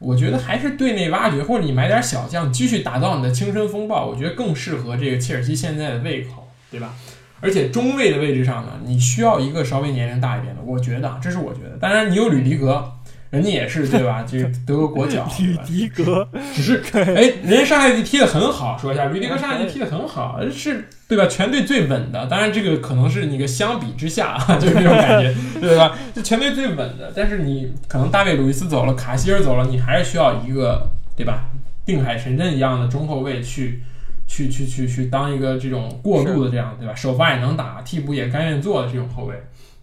[0.00, 6.92] 我觉得还是队内挖掘，或者你买点小将，继续打造你的青春风暴，我觉得更适合这个切尔西现在的胃口，对吧？
[7.40, 11.76] 而且中卫的位置上呢，你需要一个稍微年龄大一点的，我觉得，这是我觉得。
[11.78, 12.92] 当然，你有吕迪格。
[13.30, 14.24] 人家也是对吧？
[14.28, 21.26] 这个德国国脚吕迪格，只是哎，人家上赛季踢得很好，说一下，吕迪格上赛季踢得很好，是对吧？
[21.26, 22.26] 全队最稳的。
[22.26, 25.96] 当然，这个可能是你个相比之下， 就是这种感觉， 对吧？
[26.14, 27.12] 就全队最稳的。
[27.14, 31.44] 但是你可能大卫·鲁伊斯走了，卡希尔走了，你还是需要一个对吧？
[31.84, 33.80] 定海神针一样的中后卫去
[34.26, 36.92] 去去去去当一个这种过渡的这样对吧？
[36.94, 39.34] 首发也能打，替补也甘愿做的这种后卫。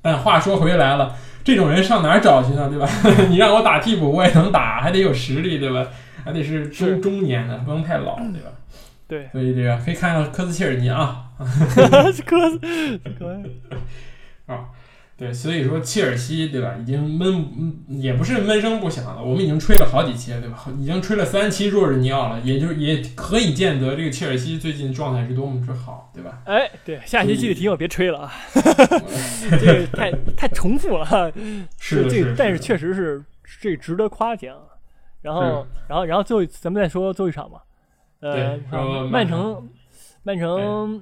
[0.04, 1.16] 但话说回来了。
[1.44, 2.70] 这种人上哪儿找去呢？
[2.70, 2.88] 对吧？
[3.30, 5.88] 你让我打替补，我也能打，还得有实力，对吧？
[6.24, 8.52] 还得是中中年的，不能太老，对吧？
[9.08, 11.26] 对，所以这个可以看看科斯切尔尼啊，
[11.86, 12.38] 科斯科
[14.46, 14.70] 啊。
[15.24, 19.24] 对，所以说切尔西对吧，已经闷，也不是闷声不响了。
[19.24, 20.66] 我们已经吹了好几期了，对吧？
[20.78, 26.42] 已经吹了三期若日尼奥了，也就也可以见得这个切尔西最近状态是多么之好，对吧？
[26.46, 28.34] 哎，对，下期记得提醒我别吹了啊，
[29.58, 31.32] 这个太太重复了。
[31.80, 33.24] 是这个，但是确实是
[33.62, 34.58] 这值得夸奖。
[35.22, 37.64] 然后，然后，然后最后咱们再说最后一场吧。
[38.20, 38.60] 呃，
[39.10, 39.70] 曼城，
[40.24, 41.02] 曼城。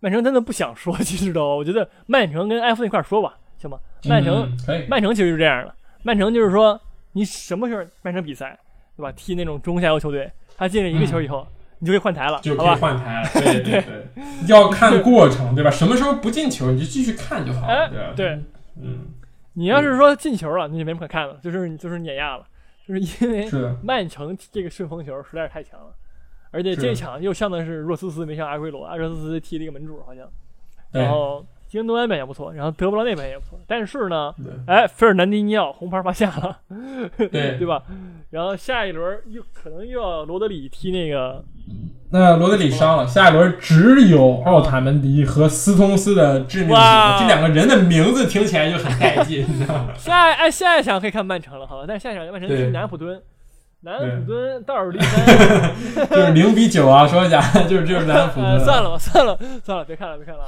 [0.00, 3.78] 曼城真的不想说，其实都，我觉得曼城跟埃弗顿一块说吧，行吗？
[4.04, 4.50] 曼城，
[4.88, 6.80] 曼城其实是这样的，曼城就是说，
[7.12, 8.58] 你什么时候曼城比赛，
[8.96, 9.12] 对吧？
[9.12, 11.46] 踢那种中下游球队，他进了一个球以后，
[11.80, 13.28] 你就可以换台了，就可以换台了。
[13.34, 15.70] 对对对，要看过程，对吧？
[15.70, 18.12] 什么时候不进球，你就继续看就好了。
[18.14, 18.40] 对，
[18.80, 19.06] 嗯，
[19.54, 22.46] 你要是说进球了，那就没什么可看了，就是就是碾压了，
[22.86, 23.50] 就是因为
[23.82, 25.94] 曼城这个顺风球实在是太强了。
[26.50, 30.26] 而且这场又上的是若斯斯，没上阿圭罗，阿若斯斯踢了一个门柱，好像。
[30.90, 33.58] 然后京东那边也不错，然后德布劳内边也不错。
[33.66, 34.34] 但是呢，
[34.66, 36.58] 哎，费尔南迪尼奥红牌罚下了，
[37.16, 37.82] 对对吧？
[38.30, 41.44] 然后下一轮又可能又要罗德里踢那个。
[42.10, 49.92] 那罗德里伤了，下一轮只有奥塔门迪和斯通斯的致命这两个人的名字听起来就很带劲，你知道吗？
[49.94, 51.84] 下哎下一场可以看曼城了，好吧？
[51.86, 53.20] 但是下一场曼城踢南安普敦。
[53.80, 57.06] 南安普敦倒数第三，就是零比九啊！
[57.06, 58.58] 说一下， 就是就是南安普敦。
[58.58, 60.44] 算了吧，算了算了，别看了，别看了。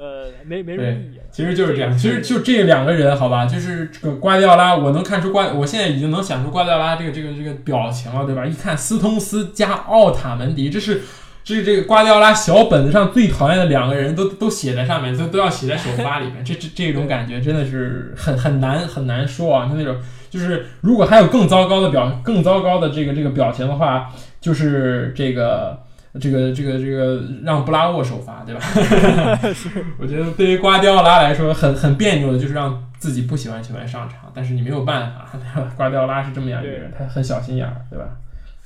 [0.00, 1.20] 呃，没没什么意义。
[1.30, 8.46] 其实就是这样，其实就这两个人，好吧，就是这个瓜迪奥拉，我能看出瓜，我现在已经能想出瓜迪奥拉这个这个这个表情了，对吧？
[8.46, 11.02] 一看斯通斯加奥塔门迪，这是
[11.44, 16.42] 这是这个瓜迪奥拉小本子上最讨厌的两个人，都都写在上面，都都要写在首发里面。
[16.42, 19.96] 这这这种感觉真的是很很难很难说啊，就那种。
[20.30, 25.76] 就是如果还有更糟糕的表，更糟糕的这个这个表情的话，就是这个
[26.18, 28.60] 这个这个这个让布拉沃首发，对吧？
[29.98, 35.38] 我觉得对于瓜迪奥拉来说很很别扭的，就是让自己不喜欢球员上场，但是你没有办法，
[35.76, 38.16] 瓜迪奥拉是这么样一个人，他很小心眼儿，对吧？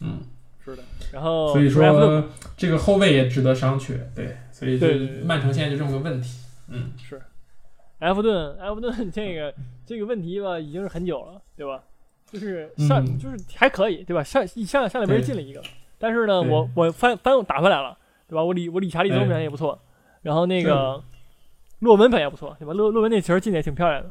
[0.00, 0.20] 嗯，
[0.64, 0.82] 是的。
[1.12, 2.24] 然后所以说
[2.56, 4.86] 这个后卫也值得商榷，对，所以就
[5.24, 6.38] 曼城现在就这么个问题，
[6.68, 7.20] 嗯，是。
[8.00, 9.54] 埃弗顿，埃弗顿这个
[9.86, 11.80] 这个问题吧，已经是很久了，对吧？
[12.30, 14.22] 就是上就是还可以，对吧？
[14.22, 15.62] 上一上上两边进了一个，
[16.04, 17.96] 但是呢，我我翻翻打回来了，
[18.28, 18.44] 对吧？
[18.44, 19.78] 我理我理查利宗表现也不错，
[20.20, 21.02] 然后那个
[21.78, 22.74] 洛文表现也不错，对吧？
[22.74, 24.10] 洛洛文那球进的也挺漂亮的。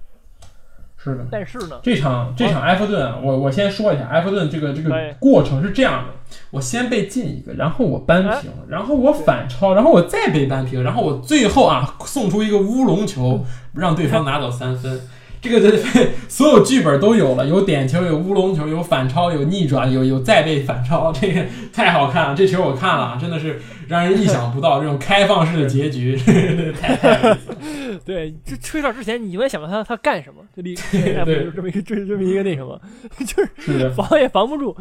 [0.97, 6.13] 是的，但是呢，这场这场埃弗顿，我我先说一下，埃弗顿这个这个过程是这样的：
[6.49, 14.99] 我先被进一个，然后我扳平，然后我反超，然后我再被扳平，然后我最后啊送出一个乌龙球，让对方拿走三分。
[15.43, 15.77] 这个的
[16.29, 22.35] 所有剧本都有了，有点球，有乌龙球，有反超，有逆转，有有再被反超，这个太好看了。
[22.35, 26.15] 这球我看了，真的是让人意想不到，这种开放式的结局，
[26.79, 27.99] 太太有意思。
[28.05, 30.73] 对，这吹哨之前，你永远想不到他他干什么，这里
[31.25, 32.79] 对这么一个这这么一个那什么，
[33.19, 34.73] 就是是防也防不住，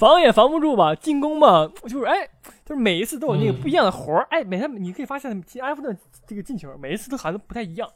[0.00, 2.28] 防也防不住吧，进攻吧，就是哎，
[2.66, 5.96] 就是每一次都有那个不一样的活儿，哎，每天你可以发现埃弗顿
[6.26, 7.88] 这个进球，每一次都好像不太一样。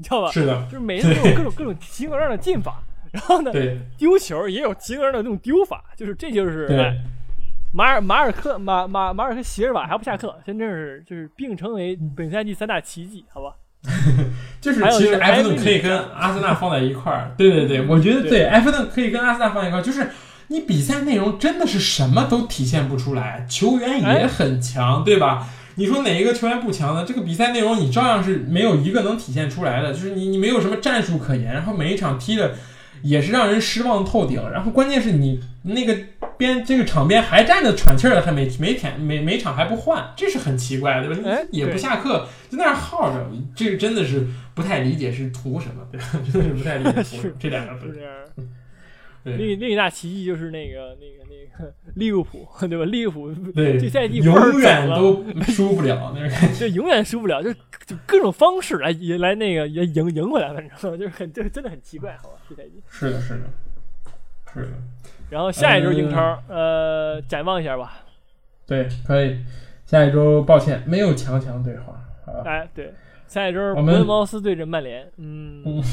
[0.00, 0.32] 你知道吧？
[0.32, 2.82] 是的，就是每次都有各种 各种奇形怪状的进法，
[3.12, 3.52] 然后呢，
[3.98, 6.66] 丢球也有奇形怪状的那种丢法，就是这就是
[7.74, 13.54] 马尔马尔克马马马尔克席尔瓦还不下课，真正是就是并称为本赛季三大奇迹，好吧？
[14.60, 20.08] 就是其实埃弗顿可以跟阿森纳放在一块儿，对对对，我觉得对埃弗顿可以跟阿森纳放在一块儿，就是
[20.48, 25.46] 你比赛内容真的是什么都体现不出来，球员也很强，对吧？
[25.76, 27.04] 你说哪一个球员不强呢？
[27.06, 32.54] 这个比赛内容你照样是没有一个能体现出来的，就是你你没有什么战术可言，然后每一场踢的
[33.02, 35.96] 也是让人失望透顶，然后关键是你那个
[36.36, 41.38] 边这个场边还站着喘气儿的，还没没天每每场还不换，这是很奇怪，对吧？
[41.50, 46.06] 也不下课就在那耗着，这个真的是不太理解是图什么，对吧？
[46.32, 47.98] 真的是不太理解图 这两个字。
[49.24, 52.84] 另另一大奇迹就是那个那个那个利物浦，对吧？
[52.84, 57.52] 利物浦对这赛季永远都输不了，那是就永远输不了，就
[57.84, 62.36] 就各种方式来来那个也赢赢回来，反正就是很就真的很奇怪，好吧？
[62.48, 63.40] 这赛季是的，是的，
[64.54, 64.72] 是的。
[65.28, 68.04] 然后下一周英超，呃，展望一下吧。
[68.66, 69.38] 对，可以。
[69.84, 72.00] 下一周，抱歉，没有强强对话。
[72.44, 72.92] 哎，对，
[73.26, 75.62] 下一周伯恩茅斯对阵曼联，嗯。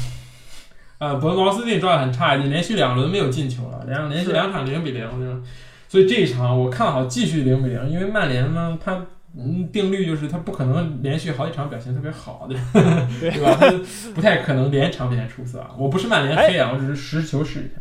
[0.98, 5.44] 呃，伯恩茅斯蒂状态很差，已经连续两轮没有进球了，两连续两场零比零，
[5.88, 12.54] 所以这一场我看好继续零比零，因为曼联呢，它嗯定律就是它不可能连续好几场表现特别好，的
[13.20, 13.56] 对吧？
[13.60, 13.72] 它
[14.14, 15.64] 不太可能连场表现出色。
[15.78, 17.80] 我不是曼联黑啊，我只是实事求是一下。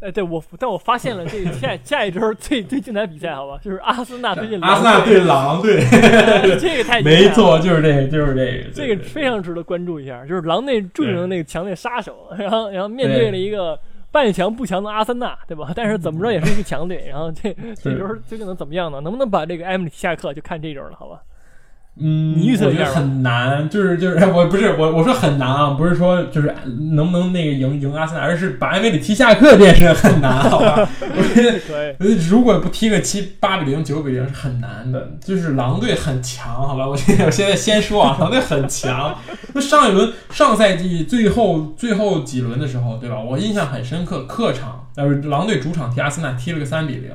[0.00, 5.80] 哎，对我，但我发现了这下下一周最最精彩比赛，好吧，就是阿森纳对阵阿森纳对狼队，
[6.60, 10.24] 这个太没错，就是这个，就是这个，这个非常值得关注一下。
[10.24, 13.76] 就是狼队著名的那个强队杀手，然后然后面对了一个
[14.12, 15.72] 半强不强的阿森纳，对吧？
[15.74, 17.04] 但是怎么着也是一个强队。
[17.08, 19.00] 然后这这周究竟能怎么样呢？
[19.00, 21.20] 能不能把这个埃姆里下课就看这周了，好吧？
[22.00, 26.54] 嗯，你预测一下很难，就是就是， 我不是我我说很难啊，不是说就是
[26.92, 30.88] 能不能那个赢赢阿森纳，而是把埃梅里踢下课这件事很难， 好吧？
[31.00, 36.86] 我觉得如果不踢个七八比零九比零是很难的，就是狼队很强，好吧？
[36.86, 39.16] 我现我现在先说啊，狼队很强。
[39.54, 43.18] 那上一轮上赛季最后最后几轮的时候，对吧？
[43.18, 47.10] 我印象很深刻，客场呃狼队主场踢阿森纳踢了个三比零，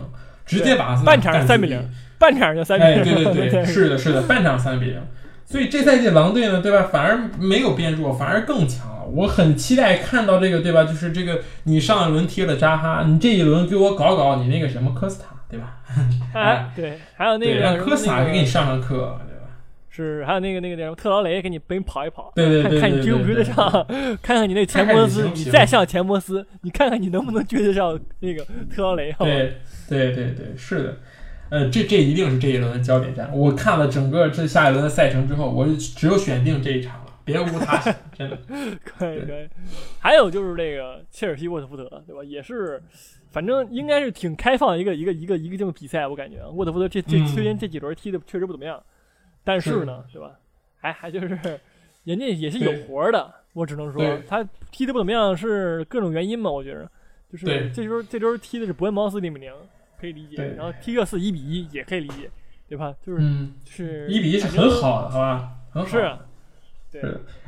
[0.46, 1.90] 直接把阿森纳半场三比零。
[2.24, 5.02] 半场就三比零，哎，对对 对，是的，是的，半场三比零。
[5.44, 6.84] 所以这赛季狼队呢，对吧？
[6.90, 9.06] 反而没有变弱，反而更强了。
[9.06, 10.86] 我很期待看到这个，对吧？
[10.86, 15.80] 就是这个，你上一轮踢了扎哈，你这一轮给我搞搞你那个什么科斯塔，对吧？
[16.34, 19.44] 哎，对，还有那个让科斯塔给你上上课，对吧？
[19.90, 23.70] 是，还有那个那个叫什么特劳雷给你奔跑一跑，对对对，看看你追不追得上，
[24.24, 28.44] 看看你那钱伯斯，你再上钱伯斯，你看看你能不能追得上那个
[28.74, 29.30] 特劳雷，好吧？
[29.30, 29.58] 对
[29.90, 30.98] 对对对，是的。
[31.50, 33.30] 呃，这这一定是这一轮的焦点战。
[33.32, 38.38] 我看了整个这下一轮的赛程之后，我只有选定这一场了，别无他选，真的。
[38.84, 39.48] 可以可以。
[40.00, 42.24] 还有就是这个切尔西沃特福德，对吧？
[42.24, 42.82] 也是，
[43.30, 48.82] 反正应该是挺开放一个一个一个一个这么比赛，我感觉沃特福德这这虽然这几轮踢的确实不怎么样，
[49.44, 50.32] 但是呢，对吧？
[50.80, 51.28] 还还就是
[52.04, 56.90] 人家也是有活的，我只能说他踢的不怎么样是各种原因嘛，我觉着
[57.32, 59.54] 就是这周这周踢的是伯恩茅斯零比零。
[60.04, 62.30] 可以理解，然后踢个四一比一也可以理解，
[62.68, 62.94] 对吧？
[63.02, 63.22] 就是
[63.66, 65.50] 是一比一是很好的，好吧？
[65.72, 65.90] 很好。
[65.90, 66.12] 是，
[66.92, 67.02] 对。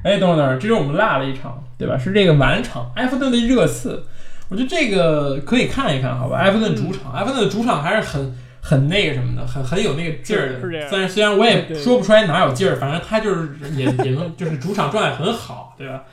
[0.04, 1.98] 哎，等会儿等会儿，这是我们落了一场，对吧？
[1.98, 4.06] 是这个晚场，埃弗顿的热刺。
[4.48, 6.38] 我觉得这个可以看一看，好吧？
[6.38, 10.62] 埃弗顿主场，埃弗顿的主场还是很很那个什么的，很很有那个劲儿的。
[10.88, 16.06] 虽然虽然我也说不出来哪有劲儿，反正他就是也也能就是主场状态很好，对吧？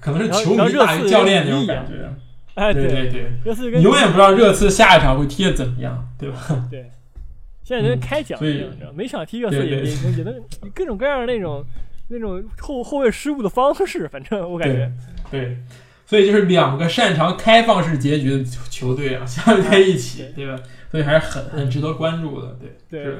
[0.00, 2.12] 可能是球迷大于教练那种感觉。
[2.58, 6.38] 哎，对对对，热刺永远不知道热刺下一场会踢的怎么样，对吧？
[6.70, 6.90] 对，
[7.62, 10.34] 现在人开奖一样，你知道，每场踢热刺也也也能
[10.74, 11.64] 各种各样的那种
[12.08, 14.90] 那种后后卫失误的方式，反正我感觉，
[15.30, 15.56] 对，
[16.04, 20.60] 所以就是两个擅长开放式结局的球队啊，相遇在一起，对吧？
[20.90, 22.56] 所以还是很很值得关注的，
[22.90, 23.14] 对，对，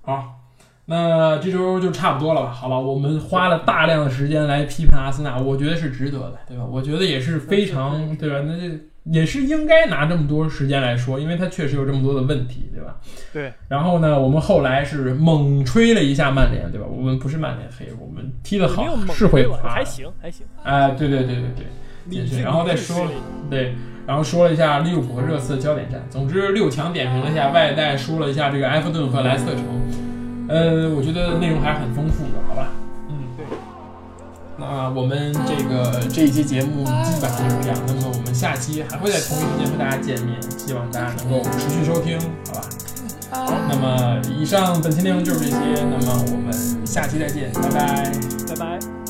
[0.00, 0.42] 好。
[0.86, 2.50] 那这周就差不多了吧？
[2.50, 6.64] 好吧，我们花了大量的时间来批判阿森纳，我觉得是值得的，对吧？
[6.64, 8.36] 我觉得也是非常，对吧？
[8.46, 12.96] 那这也是应该拿这么多时间来说，因为他确实有这么多的问题，对吧？
[13.32, 13.52] 对。
[13.68, 16.86] 然后呢，我们后来是猛吹了一下曼联，对吧？
[16.88, 20.46] 我们不是曼联黑，我们踢得好，是会夸，还行，还行。
[20.62, 21.36] 哎，对对对
[22.08, 23.08] 对对，然后再说，
[23.50, 23.74] 对，
[24.06, 26.00] 然后说了一下利物浦和热刺的焦点战。
[26.08, 29.64] 总之，六强点评了一下，外带说了一下这个埃弗顿和莱斯特城。
[30.48, 32.68] 呃，我觉得内容还是很丰富的，好吧？
[33.08, 33.44] 嗯，对
[34.58, 37.78] 那我们这个这一期节目基本上就是这样。
[37.86, 42.60] 那么我们下期还会在同一时间和大家见面，希望大家能够持续收听，好吧？
[43.30, 45.84] 好，那么以上本期内容就是这些。
[45.90, 48.12] 那么我们下期再见，拜拜，
[48.48, 49.05] 拜拜。